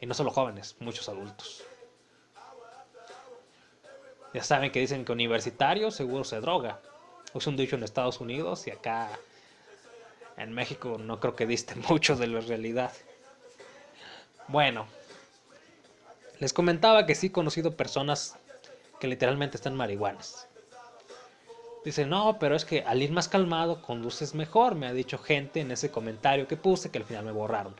[0.01, 1.63] Y no solo jóvenes, muchos adultos.
[4.33, 6.81] Ya saben que dicen que universitario seguro se droga.
[7.33, 9.09] Es un dicho en Estados Unidos y acá
[10.35, 12.91] en México no creo que diste mucho de la realidad.
[14.49, 14.87] Bueno,
[16.39, 18.35] les comentaba que sí he conocido personas
[18.99, 20.47] que literalmente están marihuanas.
[21.85, 25.59] Dice, no, pero es que al ir más calmado conduces mejor, me ha dicho gente
[25.59, 27.75] en ese comentario que puse que al final me borraron.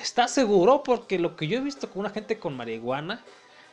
[0.00, 0.82] ¿Estás seguro?
[0.84, 3.24] Porque lo que yo he visto con una gente con marihuana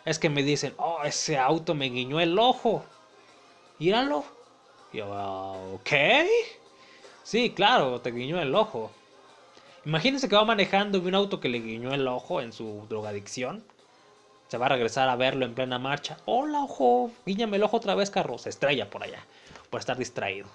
[0.03, 2.83] es que me dicen, oh, ese auto me guiñó el ojo.
[3.79, 4.23] Míralo.
[4.91, 5.91] Y yo, "Ah, ok.
[7.23, 8.91] Sí, claro, te guiñó el ojo.
[9.85, 13.63] Imagínense que va manejando un auto que le guiñó el ojo en su drogadicción.
[14.47, 16.17] Se va a regresar a verlo en plena marcha.
[16.25, 18.37] Hola, ojo, guíñame el ojo otra vez, carro.
[18.37, 19.23] Se estrella por allá,
[19.69, 20.47] por estar distraído.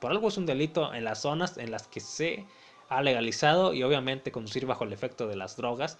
[0.00, 2.46] Por algo es un delito en las zonas en las que se
[2.88, 5.98] ha legalizado y obviamente conducir bajo el efecto de las drogas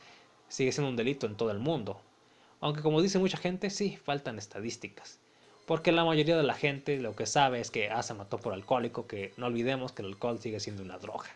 [0.48, 2.00] sigue siendo un delito en todo el mundo.
[2.60, 5.18] Aunque como dice mucha gente, sí, faltan estadísticas.
[5.66, 8.52] Porque la mayoría de la gente lo que sabe es que ah, se mató por
[8.52, 11.28] alcohólico, que no olvidemos que el alcohol sigue siendo una droga.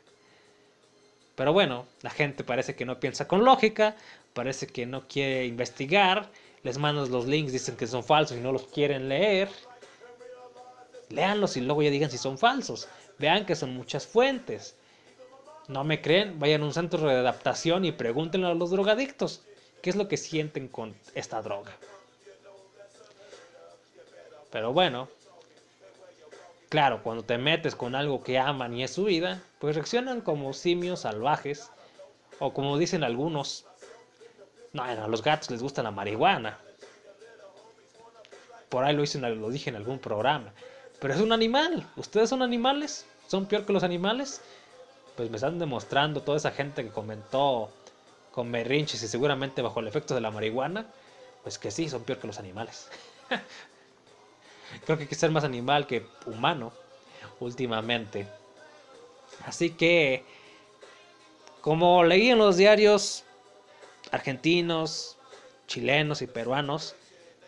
[1.37, 3.97] Pero bueno, la gente parece que no piensa con lógica,
[4.33, 6.31] parece que no quiere investigar,
[6.63, 9.49] les mandas los links, dicen que son falsos y no los quieren leer.
[11.14, 12.88] Léanlos y luego ya digan si son falsos.
[13.18, 14.77] Vean que son muchas fuentes.
[15.68, 19.42] No me creen, vayan a un centro de adaptación y pregúntenle a los drogadictos
[19.81, 21.72] qué es lo que sienten con esta droga.
[24.50, 25.09] Pero bueno,
[26.68, 30.53] claro, cuando te metes con algo que aman y es su vida, pues reaccionan como
[30.53, 31.70] simios salvajes,
[32.38, 33.66] o como dicen algunos,
[34.72, 36.59] no, a los gatos les gusta la marihuana.
[38.68, 40.53] Por ahí lo, hice, lo dije en algún programa.
[41.05, 41.87] Pero es un animal.
[41.97, 43.05] ¿Ustedes son animales?
[43.27, 44.40] ¿Son peor que los animales?
[45.14, 47.69] Pues me están demostrando toda esa gente que comentó
[48.33, 50.87] con berrinches y seguramente bajo el efecto de la marihuana,
[51.43, 52.88] pues que sí, son peor que los animales.
[54.87, 56.73] Creo que hay que ser más animal que humano
[57.38, 58.27] últimamente.
[59.45, 60.25] Así que,
[61.61, 63.25] como leí en los diarios
[64.11, 65.19] argentinos,
[65.67, 66.95] chilenos y peruanos,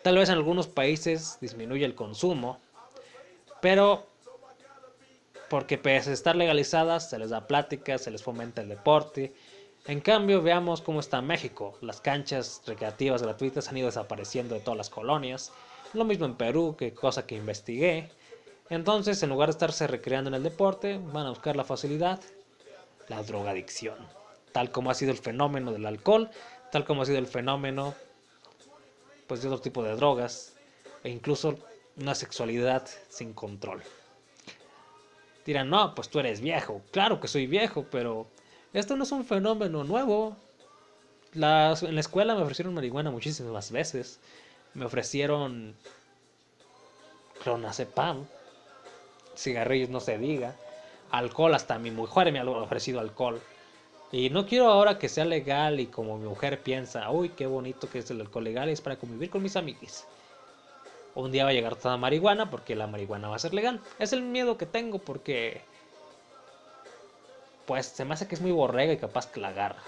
[0.03, 2.59] tal vez en algunos países disminuye el consumo,
[3.61, 4.07] pero
[5.49, 9.33] porque pese a estar legalizadas se les da pláticas, se les fomenta el deporte.
[9.85, 11.77] En cambio, veamos cómo está México.
[11.81, 15.53] Las canchas recreativas gratuitas han ido desapareciendo de todas las colonias.
[15.93, 18.11] Lo mismo en Perú, que cosa que investigué.
[18.69, 22.19] Entonces, en lugar de estarse recreando en el deporte, van a buscar la facilidad,
[23.07, 23.95] la drogadicción.
[24.51, 26.29] Tal como ha sido el fenómeno del alcohol,
[26.71, 27.95] tal como ha sido el fenómeno
[29.27, 30.53] pues, de otro tipo de drogas,
[31.03, 31.57] e incluso
[31.99, 33.81] una sexualidad sin control.
[35.45, 36.81] Dirán, no, pues tú eres viejo.
[36.91, 38.27] Claro que soy viejo, pero
[38.73, 40.35] esto no es un fenómeno nuevo.
[41.33, 44.19] En la escuela me ofrecieron marihuana muchísimas veces.
[44.73, 45.75] Me ofrecieron
[47.43, 48.25] clonazepam,
[49.35, 50.55] cigarrillos no se diga,
[51.11, 53.41] alcohol hasta mi mujer me ha ofrecido alcohol.
[54.11, 57.89] Y no quiero ahora que sea legal y como mi mujer piensa, uy, qué bonito
[57.89, 60.05] que es el alcohol legal es para convivir con mis amigos.
[61.17, 63.81] Un día va a llegar toda marihuana porque la marihuana va a ser legal.
[63.97, 65.63] Es el miedo que tengo porque
[67.65, 69.81] pues se me hace que es muy borrega y capaz que la agarra.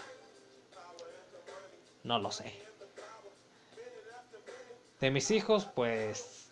[2.04, 2.52] No lo sé.
[5.00, 6.50] De mis hijos, pues...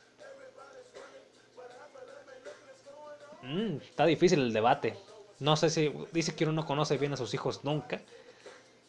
[3.41, 4.95] Mm, está difícil el debate.
[5.39, 7.99] No sé si dice que uno no conoce bien a sus hijos nunca.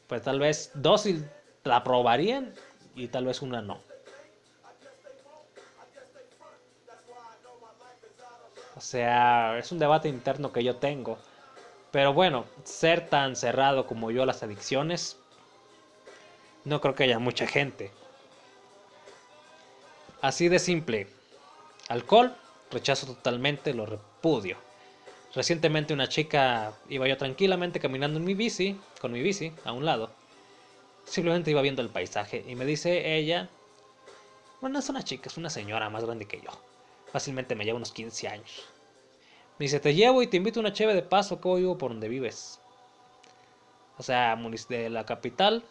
[0.07, 1.07] Pues tal vez dos
[1.65, 2.53] la aprobarían
[2.95, 3.88] y tal vez una no.
[8.79, 11.19] O sea, es un debate interno que yo tengo.
[11.91, 15.17] Pero bueno, ser tan cerrado como yo a las adicciones,
[16.65, 17.91] no creo que haya mucha gente.
[20.21, 21.09] Así de simple.
[21.89, 22.33] Alcohol,
[22.71, 24.57] rechazo totalmente, lo repudio.
[25.35, 29.85] Recientemente una chica iba yo tranquilamente caminando en mi bici, con mi bici a un
[29.85, 30.11] lado.
[31.05, 33.49] Simplemente iba viendo el paisaje y me dice ella,
[34.61, 36.68] bueno, no es una chica, es una señora más grande que yo.
[37.13, 38.69] Fácilmente me lleva unos 15 años.
[39.59, 41.91] Me dice, te llevo y te invito a una cheve de paso hoy vivo por
[41.91, 42.61] donde vives.
[43.97, 44.37] O sea,
[44.69, 45.65] de la capital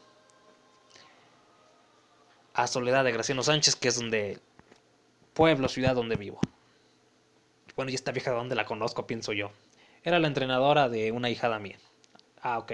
[2.53, 4.39] a Soledad de Graciano Sánchez, que es donde
[5.33, 6.39] pueblo, ciudad donde vivo.
[7.75, 9.51] Bueno, y esta vieja de dónde la conozco, pienso yo.
[10.03, 11.77] Era la entrenadora de una hijada mía.
[12.41, 12.73] Ah, ok.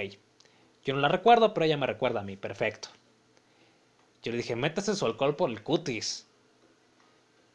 [0.86, 2.88] Yo no la recuerdo, pero ella me recuerda a mí, perfecto.
[4.24, 6.28] Yo le dije, métase su alcohol por el cutis.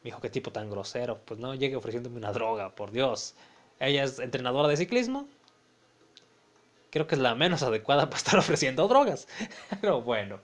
[0.02, 1.18] Me dijo, qué tipo tan grosero.
[1.24, 3.34] Pues no llegue ofreciéndome una droga, por Dios.
[3.80, 5.28] Ella es entrenadora de ciclismo.
[6.90, 9.28] Creo que es la menos adecuada para estar ofreciendo drogas.
[9.80, 10.40] Pero bueno.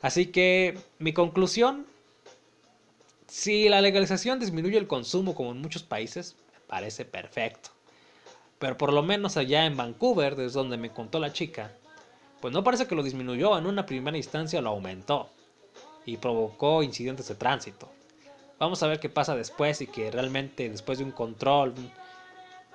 [0.00, 1.86] Así que mi conclusión,
[3.26, 7.70] si la legalización disminuye el consumo como en muchos países, me parece perfecto.
[8.58, 11.72] Pero por lo menos allá en Vancouver, desde donde me contó la chica,
[12.40, 15.30] pues no parece que lo disminuyó, en una primera instancia lo aumentó.
[16.08, 17.90] Y provocó incidentes de tránsito.
[18.58, 21.74] Vamos a ver qué pasa después y que realmente después de un control,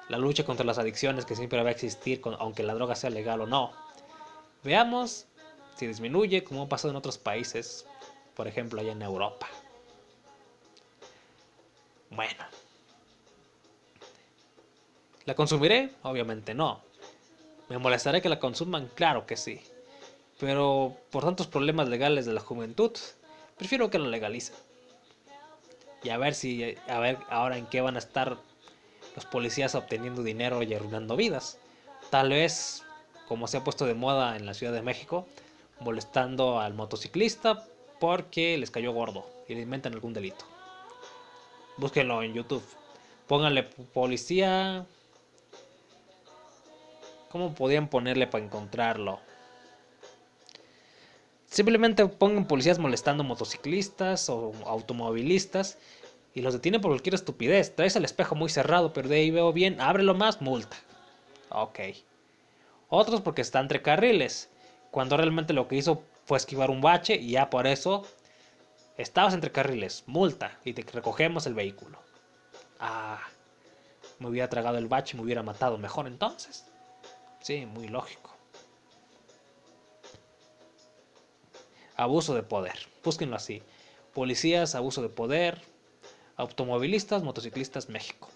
[0.07, 3.41] la lucha contra las adicciones que siempre va a existir, aunque la droga sea legal
[3.41, 3.71] o no.
[4.63, 5.25] Veamos
[5.75, 7.87] si disminuye como ha pasado en otros países,
[8.35, 9.47] por ejemplo allá en Europa.
[12.11, 12.43] Bueno.
[15.25, 15.89] ¿La consumiré?
[16.03, 16.81] Obviamente no.
[17.67, 18.91] ¿Me molestaré que la consuman?
[18.93, 19.59] Claro que sí.
[20.39, 22.91] Pero por tantos problemas legales de la juventud,
[23.57, 24.55] prefiero que la legalicen.
[26.03, 28.37] Y a ver si, a ver ahora en qué van a estar
[29.15, 31.57] los policías obteniendo dinero y arruinando vidas.
[32.09, 32.83] Tal vez,
[33.27, 35.27] como se ha puesto de moda en la Ciudad de México,
[35.79, 37.65] molestando al motociclista
[37.99, 40.45] porque les cayó gordo y le inventan algún delito.
[41.77, 42.63] Búsquenlo en YouTube.
[43.27, 44.85] Pónganle policía.
[47.31, 49.19] ¿Cómo podían ponerle para encontrarlo?
[51.53, 55.77] Simplemente pongan policías molestando motociclistas o automovilistas
[56.33, 57.75] y los detienen por cualquier estupidez.
[57.75, 60.75] Traes el espejo muy cerrado, pero de ahí veo bien, ábrelo más, multa.
[61.49, 61.79] Ok.
[62.89, 64.49] Otros porque está entre carriles,
[64.89, 68.03] cuando realmente lo que hizo fue esquivar un bache y ya por eso
[68.97, 71.99] estabas entre carriles, multa y te recogemos el vehículo.
[72.79, 73.21] Ah,
[74.17, 76.65] me hubiera tragado el bache, me hubiera matado mejor entonces.
[77.41, 78.32] Sí, muy lógico.
[81.95, 82.77] Abuso de poder.
[83.03, 83.61] Búsquenlo así.
[84.13, 85.61] Policías, abuso de poder.
[86.35, 88.29] Automovilistas, motociclistas, México.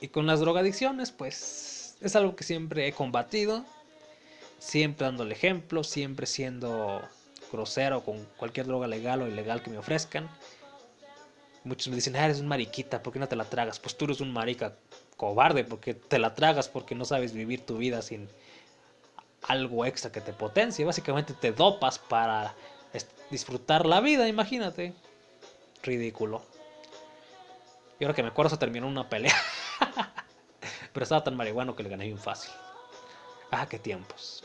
[0.00, 3.64] Y con las drogadicciones, pues es algo que siempre he combatido.
[4.58, 7.02] Siempre dando el ejemplo, siempre siendo
[7.50, 10.28] grosero con cualquier droga legal o ilegal que me ofrezcan.
[11.64, 13.78] Muchos me dicen, ah, eres un mariquita, ¿por qué no te la tragas?
[13.78, 14.76] Pues tú eres un marica
[15.16, 18.28] cobarde, porque te la tragas porque no sabes vivir tu vida sin
[19.42, 20.84] algo extra que te potencie.
[20.84, 22.54] Básicamente te dopas para
[23.30, 24.92] disfrutar la vida, imagínate.
[25.82, 26.42] Ridículo.
[27.98, 29.36] Y ahora que me acuerdo se terminó una pelea.
[30.92, 32.50] Pero estaba tan marihuano que le gané bien fácil.
[33.50, 34.42] Ah, qué tiempos.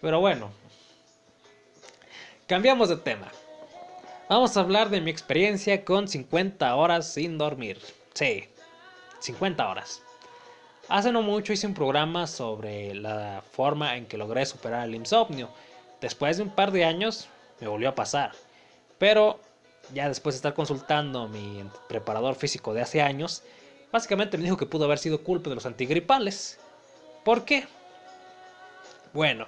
[0.00, 0.50] Pero bueno.
[2.46, 3.30] Cambiamos de tema.
[4.28, 7.80] Vamos a hablar de mi experiencia con 50 horas sin dormir.
[8.14, 8.48] Sí,
[9.20, 10.02] 50 horas.
[10.90, 15.48] Hace no mucho hice un programa sobre la forma en que logré superar el insomnio.
[16.00, 17.28] Después de un par de años
[17.60, 18.32] me volvió a pasar.
[18.98, 19.38] Pero
[19.94, 23.44] ya después de estar consultando a mi preparador físico de hace años,
[23.92, 26.58] básicamente me dijo que pudo haber sido culpa de los antigripales.
[27.24, 27.68] ¿Por qué?
[29.12, 29.46] Bueno,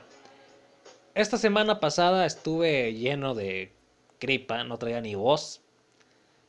[1.17, 3.73] esta semana pasada estuve lleno de
[4.21, 5.61] gripa, no traía ni voz.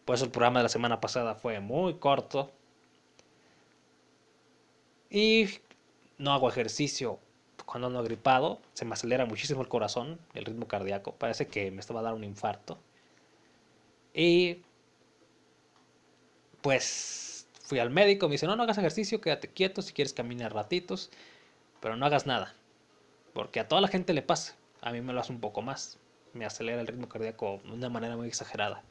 [0.06, 2.52] Por eso el programa de la semana pasada fue muy corto.
[5.14, 5.48] Y
[6.18, 7.20] no hago ejercicio
[7.66, 8.60] cuando ando agripado.
[8.74, 11.14] Se me acelera muchísimo el corazón, el ritmo cardíaco.
[11.16, 12.78] Parece que me estaba a dar un infarto.
[14.14, 14.62] Y
[16.62, 18.28] pues fui al médico.
[18.28, 19.82] Me dice, no, no hagas ejercicio, quédate quieto.
[19.82, 21.10] Si quieres caminar ratitos.
[21.82, 22.56] Pero no hagas nada.
[23.34, 24.56] Porque a toda la gente le pasa.
[24.82, 25.98] A mí me lo hace un poco más.
[26.34, 28.84] Me acelera el ritmo cardíaco de una manera muy exagerada.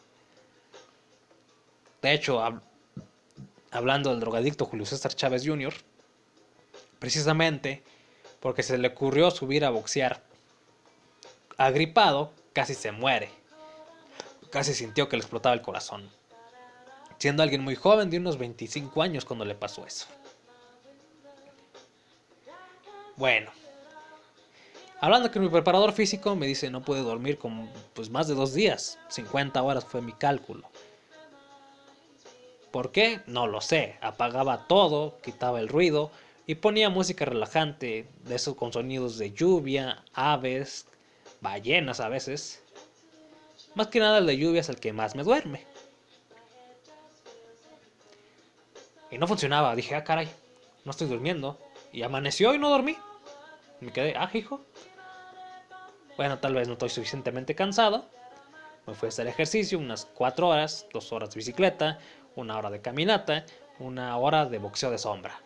[2.02, 2.60] De hecho, hab-
[3.70, 5.72] hablando del drogadicto Julio César Chávez Jr.,
[7.02, 7.82] precisamente
[8.38, 10.22] porque se le ocurrió subir a boxear
[11.58, 13.28] agripado, casi se muere.
[14.50, 16.08] Casi sintió que le explotaba el corazón.
[17.18, 20.06] Siendo alguien muy joven, de unos 25 años, cuando le pasó eso.
[23.16, 23.50] Bueno,
[25.00, 28.54] hablando que mi preparador físico me dice no puede dormir con pues más de dos
[28.54, 30.70] días, 50 horas fue mi cálculo.
[32.70, 33.22] ¿Por qué?
[33.26, 33.96] No lo sé.
[34.00, 36.12] Apagaba todo, quitaba el ruido
[36.46, 40.86] y ponía música relajante, de eso con sonidos de lluvia, aves,
[41.40, 42.62] ballenas a veces.
[43.74, 45.64] Más que nada el de lluvia es el que más me duerme.
[49.10, 50.28] Y no funcionaba, dije, ah, caray,
[50.84, 51.58] no estoy durmiendo.
[51.92, 52.96] Y amaneció y no dormí.
[53.80, 54.62] Me quedé, ah, hijo.
[56.16, 58.06] Bueno, tal vez no estoy suficientemente cansado.
[58.86, 61.98] Me fui a hacer ejercicio unas 4 horas, 2 horas de bicicleta,
[62.34, 63.44] una hora de caminata,
[63.78, 65.40] una hora de boxeo de sombra.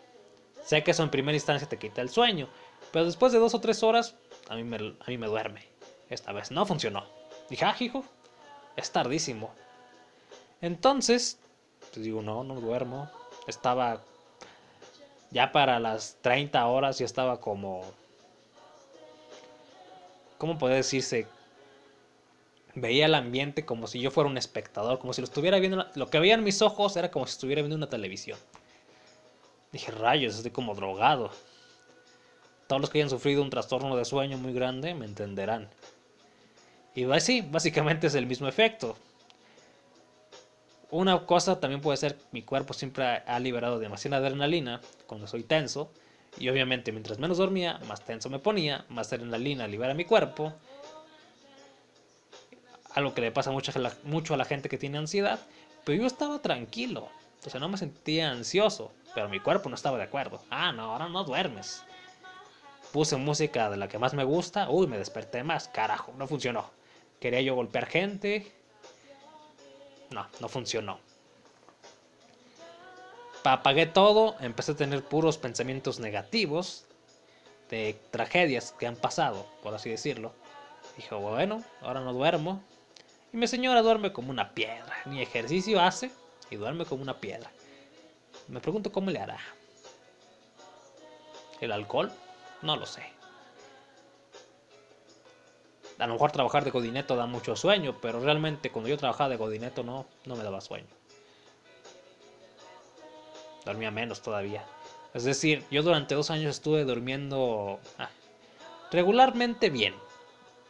[0.67, 2.49] Sé que eso en primera instancia te quita el sueño,
[2.91, 4.15] pero después de 2 o 3 horas
[4.49, 5.65] a mí, me, a mí me duerme.
[6.09, 7.05] Esta vez no funcionó.
[7.49, 8.03] Dije, ah, hijo,
[8.75, 9.53] es tardísimo.
[10.59, 11.39] Entonces,
[11.93, 13.09] pues digo, no, no duermo.
[13.47, 14.03] Estaba
[15.31, 17.81] ya para las 30 horas, ya estaba como...
[20.37, 21.27] ¿Cómo puede decirse?
[22.75, 25.85] Veía el ambiente como si yo fuera un espectador, como si lo estuviera viendo.
[25.95, 28.37] Lo que veía en mis ojos era como si estuviera viendo una televisión.
[29.71, 31.29] Dije, rayos, estoy como drogado.
[32.67, 35.69] Todos los que hayan sufrido un trastorno de sueño muy grande me entenderán.
[36.95, 38.97] Y va- sí, básicamente es el mismo efecto.
[40.89, 45.91] Una cosa también puede ser mi cuerpo siempre ha- liberado demasiada adrenalina cuando soy tenso.
[46.39, 50.53] Y obviamente mientras menos dormía, más tenso me ponía, más adrenalina libera mi cuerpo.
[52.93, 53.53] Algo que le pasa a
[54.03, 55.39] mucho a la gente que tiene ansiedad.
[55.83, 57.09] Pero yo estaba tranquilo.
[57.41, 58.91] Sea, no me sentía ansioso.
[59.15, 60.41] Pero mi cuerpo no estaba de acuerdo.
[60.49, 61.83] Ah, no, ahora no duermes.
[62.91, 64.69] Puse música de la que más me gusta.
[64.69, 65.67] Uy, me desperté más.
[65.67, 66.69] Carajo, no funcionó.
[67.19, 68.51] Quería yo golpear gente.
[70.11, 70.99] No, no funcionó.
[73.43, 76.85] Pa- Apagué todo, empecé a tener puros pensamientos negativos
[77.69, 80.33] de tragedias que han pasado, por así decirlo.
[80.95, 82.61] Dije, bueno, ahora no duermo.
[83.33, 84.95] Y mi señora duerme como una piedra.
[85.05, 86.11] Ni ejercicio hace
[86.49, 87.51] y duerme como una piedra.
[88.47, 89.39] Me pregunto cómo le hará.
[91.59, 92.11] ¿El alcohol?
[92.61, 93.03] No lo sé.
[95.99, 99.37] A lo mejor trabajar de godineto da mucho sueño, pero realmente cuando yo trabajaba de
[99.37, 100.87] godineto no, no me daba sueño.
[103.65, 104.63] Dormía menos todavía.
[105.13, 108.09] Es decir, yo durante dos años estuve durmiendo ah,
[108.91, 109.95] regularmente bien.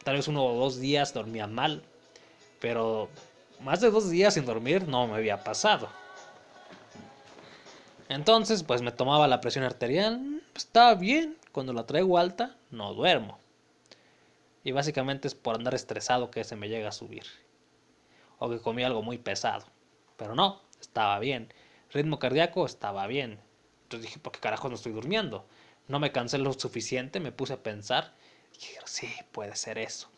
[0.02, 1.82] Tal vez uno o dos días dormía mal,
[2.58, 3.10] pero
[3.60, 5.88] más de dos días sin dormir no me había pasado.
[8.08, 11.36] Entonces, pues me tomaba la presión arterial, estaba bien.
[11.52, 13.38] Cuando la traigo alta, no duermo.
[14.64, 17.24] Y básicamente es por andar estresado que se me llega a subir.
[18.38, 19.66] O que comí algo muy pesado.
[20.16, 21.52] Pero no, estaba bien.
[21.92, 23.40] Ritmo cardíaco estaba bien.
[23.84, 25.46] Entonces dije, ¿por qué carajo no estoy durmiendo?
[25.86, 28.14] No me cansé lo suficiente, me puse a pensar.
[28.52, 30.08] Y dije, sí, puede ser eso.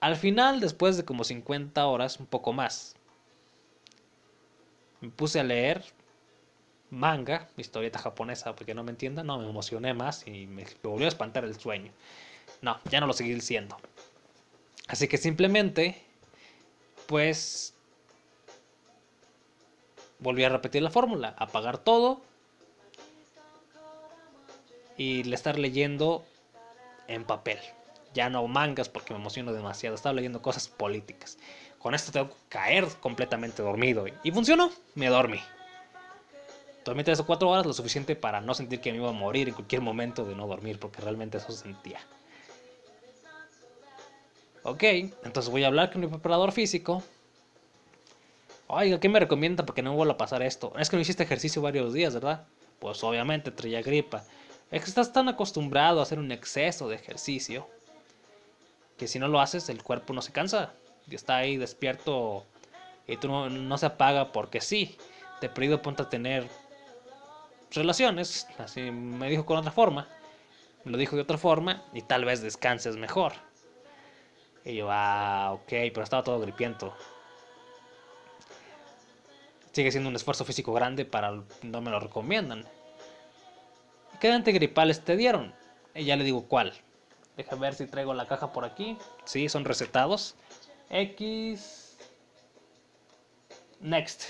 [0.00, 2.96] Al final, después de como 50 horas, un poco más,
[5.00, 5.84] me puse a leer
[6.90, 11.08] manga, historieta japonesa, porque no me entiendan, no, me emocioné más y me, volvió a
[11.08, 11.92] espantar el sueño.
[12.62, 13.76] No, ya no lo seguí diciendo.
[14.88, 16.02] Así que simplemente,
[17.06, 17.74] pues,
[20.18, 22.22] volví a repetir la fórmula, apagar todo
[24.96, 26.24] y estar leyendo
[27.06, 27.58] en papel.
[28.12, 31.38] Ya no mangas porque me emociono demasiado, estaba leyendo cosas políticas.
[31.78, 35.40] Con esto tengo que caer completamente dormido y funcionó, me dormí.
[36.84, 39.48] Dormí 3 o 4 horas, lo suficiente para no sentir que me iba a morir
[39.48, 42.00] en cualquier momento de no dormir, porque realmente eso sentía.
[44.62, 47.02] Ok, entonces voy a hablar con mi preparador físico.
[48.66, 50.72] Oiga, ¿qué me recomienda para que no vuelva a pasar esto?
[50.78, 52.46] Es que no hiciste ejercicio varios días, ¿verdad?
[52.78, 54.24] Pues obviamente traía gripa.
[54.70, 57.66] Es que estás tan acostumbrado a hacer un exceso de ejercicio
[59.00, 60.74] que si no lo haces el cuerpo no se cansa.
[61.10, 62.44] Está ahí despierto
[63.06, 64.98] y tú no, no se apaga porque sí.
[65.40, 66.46] Te he pedido ponte a tener
[67.70, 70.06] relaciones, así me dijo con otra forma.
[70.84, 73.32] Me lo dijo de otra forma y tal vez descanses mejor.
[74.66, 76.94] Y yo, ah, ok, pero estaba todo gripiento.
[79.72, 82.66] Sigue siendo un esfuerzo físico grande para no me lo recomiendan.
[84.20, 85.54] ¿Qué antigripales te dieron?
[85.94, 86.74] Y ya le digo cuál.
[87.40, 88.98] Deja ver si traigo la caja por aquí.
[89.24, 90.34] Sí, son recetados.
[90.90, 91.96] X.
[93.80, 94.24] Next.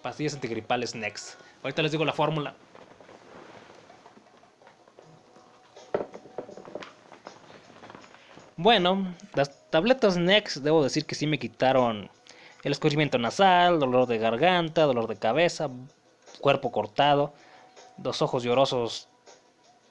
[0.00, 1.38] Pastillas antigripales Next.
[1.62, 2.54] Ahorita les digo la fórmula.
[8.56, 12.08] Bueno, las tabletas Next debo decir que sí me quitaron
[12.64, 15.68] el escurrimiento nasal, dolor de garganta, dolor de cabeza,
[16.40, 17.34] cuerpo cortado,
[18.02, 19.10] los ojos llorosos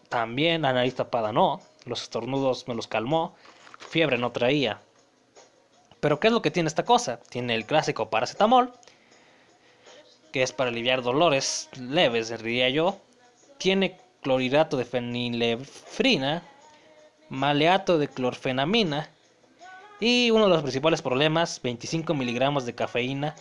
[0.10, 3.36] también, la nariz tapada no, los estornudos me los calmó,
[3.78, 4.82] fiebre no traía.
[6.00, 7.20] Pero ¿qué es lo que tiene esta cosa?
[7.30, 8.74] Tiene el clásico paracetamol,
[10.32, 13.00] que es para aliviar dolores leves, diría yo.
[13.58, 16.44] Tiene clorhidrato de fenilefrina,
[17.30, 19.10] maleato de clorfenamina
[20.00, 23.36] y uno de los principales problemas, 25 miligramos de cafeína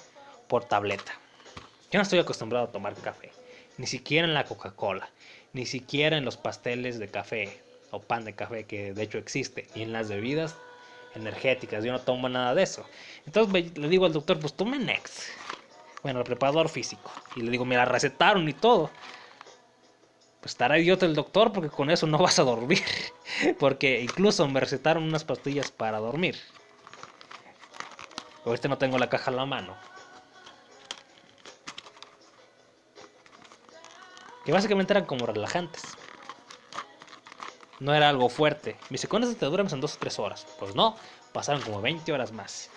[0.46, 1.12] por tableta.
[1.90, 3.32] Yo no estoy acostumbrado a tomar café,
[3.76, 5.08] ni siquiera en la Coca-Cola,
[5.52, 7.60] ni siquiera en los pasteles de café
[7.94, 10.56] o pan de café que de hecho existe, y en las bebidas
[11.14, 12.88] energéticas, yo no tomo nada de eso.
[13.26, 15.20] Entonces me- le digo al doctor, pues tome Next,
[16.02, 18.92] bueno, al preparador físico, y le digo, me la recetaron y todo.
[20.40, 22.82] Pues estará idiota el doctor porque con eso no vas a dormir.
[23.58, 26.36] Porque incluso me recetaron unas pastillas para dormir.
[28.44, 29.76] Ahorita no tengo la caja a la mano.
[34.44, 35.98] Que básicamente eran como relajantes.
[37.80, 38.76] No era algo fuerte.
[38.84, 40.46] Me dice, ¿cuántas te duermes en 2 o 3 horas?
[40.58, 40.96] Pues no,
[41.32, 42.70] pasaron como 20 horas más.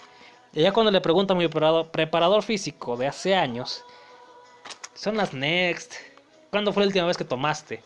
[0.54, 3.84] Y ya cuando le pregunto a mi preparador, preparador físico de hace años,
[4.94, 5.94] son las Next.
[6.50, 7.84] ¿Cuándo fue la última vez que tomaste?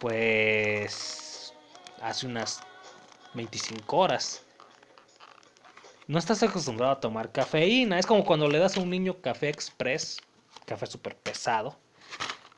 [0.00, 1.52] pues
[2.00, 2.60] hace unas
[3.34, 4.42] 25 horas.
[6.08, 7.98] No estás acostumbrado a tomar cafeína.
[7.98, 10.18] Es como cuando le das a un niño café express,
[10.64, 11.76] café súper pesado.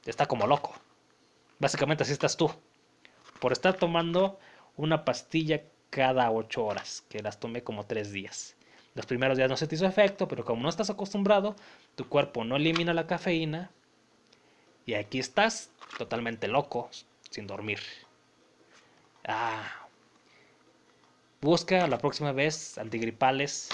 [0.07, 0.73] Está como loco.
[1.59, 2.51] Básicamente así estás tú.
[3.43, 4.39] Por estar tomando
[4.77, 8.55] una pastilla cada 8 horas, que las tomé como 3 días.
[8.95, 11.57] Los primeros días no se te hizo efecto, pero como no estás acostumbrado,
[11.97, 13.73] tu cuerpo no elimina la cafeína.
[14.87, 16.89] Y aquí estás totalmente loco,
[17.31, 17.81] sin dormir.
[19.27, 19.89] Ah.
[21.41, 23.71] Busca la próxima vez antigripales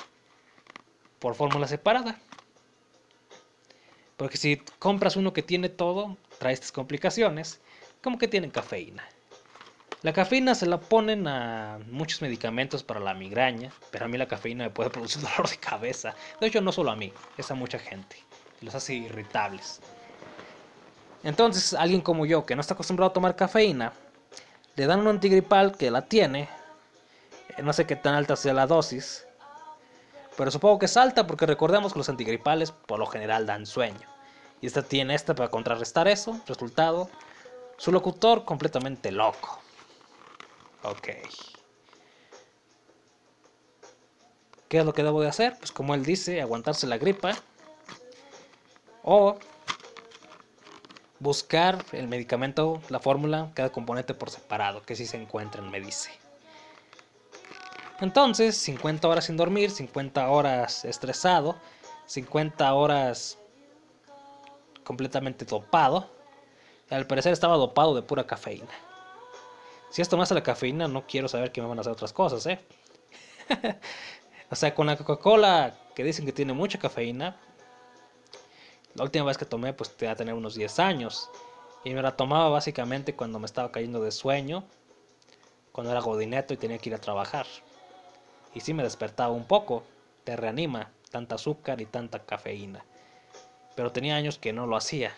[1.19, 2.19] por fórmula separada.
[4.17, 7.61] Porque si compras uno que tiene todo, trae estas complicaciones,
[8.03, 9.07] como que tienen cafeína.
[10.03, 14.29] La cafeína se la ponen a muchos medicamentos para la migraña, pero a mí la
[14.29, 16.15] cafeína me puede producir dolor de cabeza.
[16.41, 18.17] De hecho, no solo a mí, es a mucha gente.
[18.61, 19.81] Los hace irritables.
[21.25, 23.93] Entonces, alguien como yo, que no está acostumbrado a tomar cafeína,
[24.77, 26.49] le dan un antigripal que la tiene.
[27.57, 29.27] eh, No sé qué tan alta sea la dosis.
[30.37, 34.07] Pero supongo que es alta porque recordemos que los antigripales por lo general dan sueño.
[34.61, 36.41] Y esta tiene esta para contrarrestar eso.
[36.47, 37.11] Resultado,
[37.77, 39.61] su locutor completamente loco.
[40.83, 41.09] Ok.
[44.69, 45.57] ¿Qué es lo que debo de hacer?
[45.59, 47.35] Pues como él dice, aguantarse la gripa.
[49.03, 49.39] O
[51.21, 56.11] buscar el medicamento, la fórmula, cada componente por separado, que si se encuentran, me dice.
[58.01, 61.57] Entonces, 50 horas sin dormir, 50 horas estresado,
[62.07, 63.39] 50 horas
[64.85, 66.09] completamente dopado.
[66.91, 68.88] Al parecer estaba dopado de pura cafeína.
[69.91, 72.13] Si esto me hace la cafeína, no quiero saber que me van a hacer otras
[72.13, 72.61] cosas, ¿eh?
[74.51, 77.37] o sea, con la Coca-Cola que dicen que tiene mucha cafeína,
[78.95, 81.31] la última vez que tomé, pues te va a tener unos 10 años.
[81.85, 84.65] Y me la tomaba básicamente cuando me estaba cayendo de sueño,
[85.73, 87.47] cuando era godineto y tenía que ir a trabajar.
[88.55, 89.85] Y sí me despertaba un poco,
[90.25, 92.85] te reanima, tanta azúcar y tanta cafeína.
[93.77, 95.13] Pero tenía años que no lo hacía.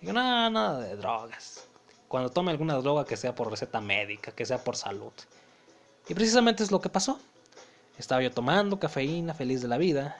[0.00, 1.69] Digo, nada, nada de drogas.
[2.10, 5.12] Cuando tome alguna droga que sea por receta médica, que sea por salud.
[6.08, 7.20] Y precisamente es lo que pasó.
[7.98, 10.18] Estaba yo tomando cafeína, feliz de la vida.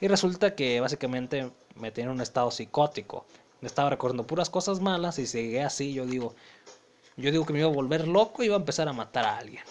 [0.00, 3.26] Y resulta que básicamente me tenía en un estado psicótico.
[3.60, 5.92] Me estaba recordando puras cosas malas y seguía así.
[5.92, 6.36] Yo digo,
[7.16, 9.38] yo digo que me iba a volver loco y iba a empezar a matar a
[9.38, 9.64] alguien.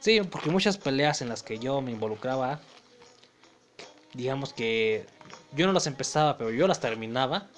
[0.00, 2.60] Sí, porque muchas peleas en las que yo me involucraba,
[4.12, 5.06] digamos que
[5.52, 7.48] yo no las empezaba, pero yo las terminaba.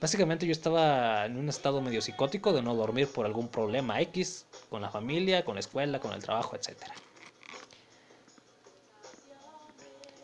[0.00, 4.46] Básicamente yo estaba en un estado medio psicótico de no dormir por algún problema X,
[4.68, 6.82] con la familia, con la escuela, con el trabajo, etc.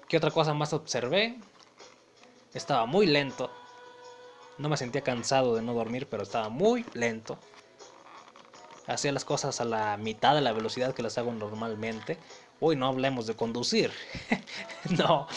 [0.08, 1.38] ¿Qué otra cosa más observé?
[2.52, 3.50] Estaba muy lento.
[4.58, 7.38] No me sentía cansado de no dormir, pero estaba muy lento.
[8.86, 12.18] Hacía las cosas a la mitad de la velocidad que las hago normalmente.
[12.60, 13.90] Uy, no hablemos de conducir.
[14.90, 15.28] no,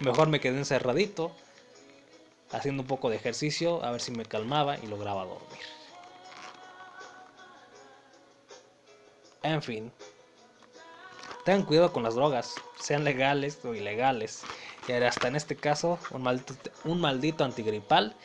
[0.00, 1.32] mejor me quedé encerradito,
[2.52, 5.60] haciendo un poco de ejercicio, a ver si me calmaba y lograba dormir.
[9.42, 9.92] En fin,
[11.44, 14.44] tengan cuidado con las drogas, sean legales o ilegales.
[14.86, 15.98] Y hasta en este caso,
[16.84, 18.16] un maldito, antigripal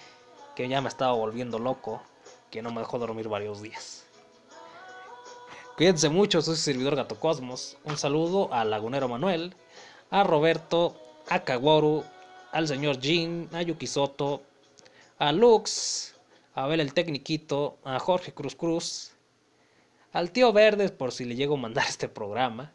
[0.56, 2.02] que ya me estaba volviendo loco,
[2.52, 4.06] que no me dejó dormir varios días.
[5.76, 7.78] Cuídense mucho, soy su servidor Gato Cosmos.
[7.84, 9.56] Un saludo al lagunero Manuel,
[10.10, 11.00] a Roberto,
[11.30, 12.04] a Kaworu,
[12.58, 14.41] al señor Jin, a Yuki Soto,
[15.20, 16.16] a Lux,
[16.55, 19.12] a Abel el Tecniquito, a Jorge Cruz Cruz,
[20.12, 22.74] al tío Verdes por si le llego a mandar este programa.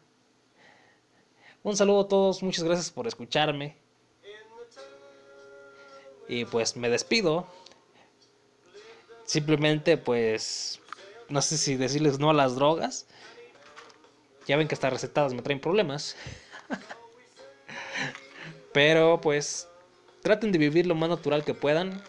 [1.63, 3.75] Un saludo a todos, muchas gracias por escucharme.
[6.29, 7.45] Y pues me despido.
[9.25, 10.79] Simplemente pues
[11.27, 13.05] no sé si decirles no a las drogas.
[14.47, 16.15] Ya ven que hasta recetadas me traen problemas.
[18.73, 19.67] Pero pues
[20.23, 22.01] traten de vivir lo más natural que puedan.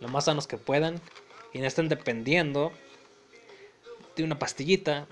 [0.00, 1.00] Lo más sanos que puedan.
[1.52, 2.72] Y no estén dependiendo
[4.16, 5.06] de una pastillita,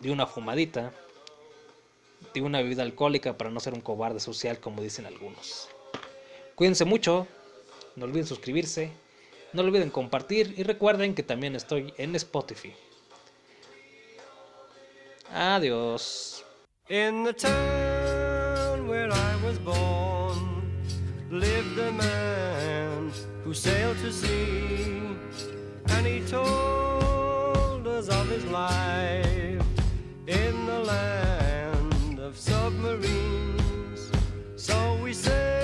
[0.00, 0.92] de una fumadita,
[2.34, 5.68] de una bebida alcohólica para no ser un cobarde social como dicen algunos.
[6.54, 7.26] Cuídense mucho.
[7.96, 8.90] No olviden suscribirse.
[9.52, 12.74] No olviden compartir y recuerden que también estoy en Spotify.
[15.32, 16.44] Adiós.
[21.30, 23.12] Lived a man
[23.44, 25.02] who sailed to sea,
[25.86, 29.62] and he told us of his life
[30.26, 34.10] in the land of submarines.
[34.56, 35.59] So we sailed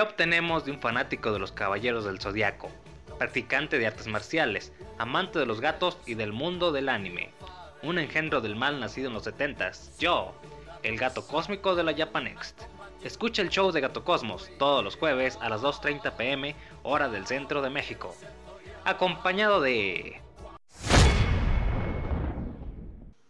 [0.00, 2.70] ¿Qué obtenemos de un fanático de los Caballeros del Zodiaco?
[3.18, 7.28] Practicante de artes marciales, amante de los gatos y del mundo del anime.
[7.82, 9.98] Un engendro del mal nacido en los 70s.
[9.98, 10.32] Yo,
[10.82, 12.62] el gato cósmico de la Japanext.
[13.04, 17.26] Escucha el show de Gato Cosmos todos los jueves a las 2.30 pm, hora del
[17.26, 18.16] centro de México.
[18.86, 20.18] Acompañado de...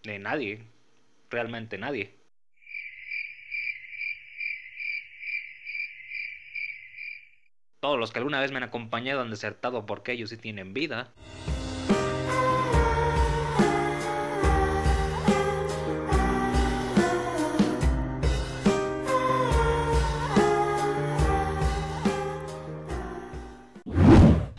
[0.05, 0.69] De nadie.
[1.31, 2.20] Realmente nadie.
[7.81, 11.09] Todos los que alguna vez me han acompañado han desertado porque ellos sí tienen vida.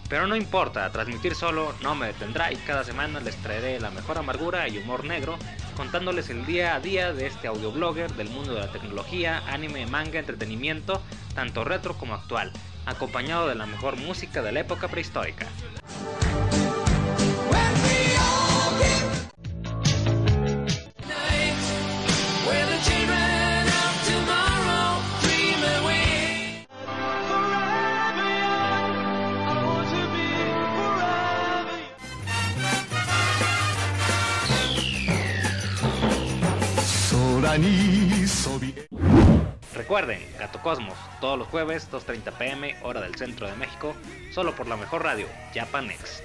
[0.10, 4.18] Pero no importa, transmitir solo no me detendrá y cada semana les traeré la mejor
[4.18, 5.38] amargura y humor negro,
[5.78, 10.20] contándoles el día a día de este audioblogger del mundo de la tecnología, anime, manga,
[10.20, 11.02] entretenimiento,
[11.34, 12.52] tanto retro como actual,
[12.86, 15.48] acompañado de la mejor música de la época prehistórica.
[39.92, 43.94] Recuerden, Gato Cosmos, todos los jueves, 2.30 pm, hora del centro de México,
[44.34, 46.24] solo por la mejor radio, Japanex.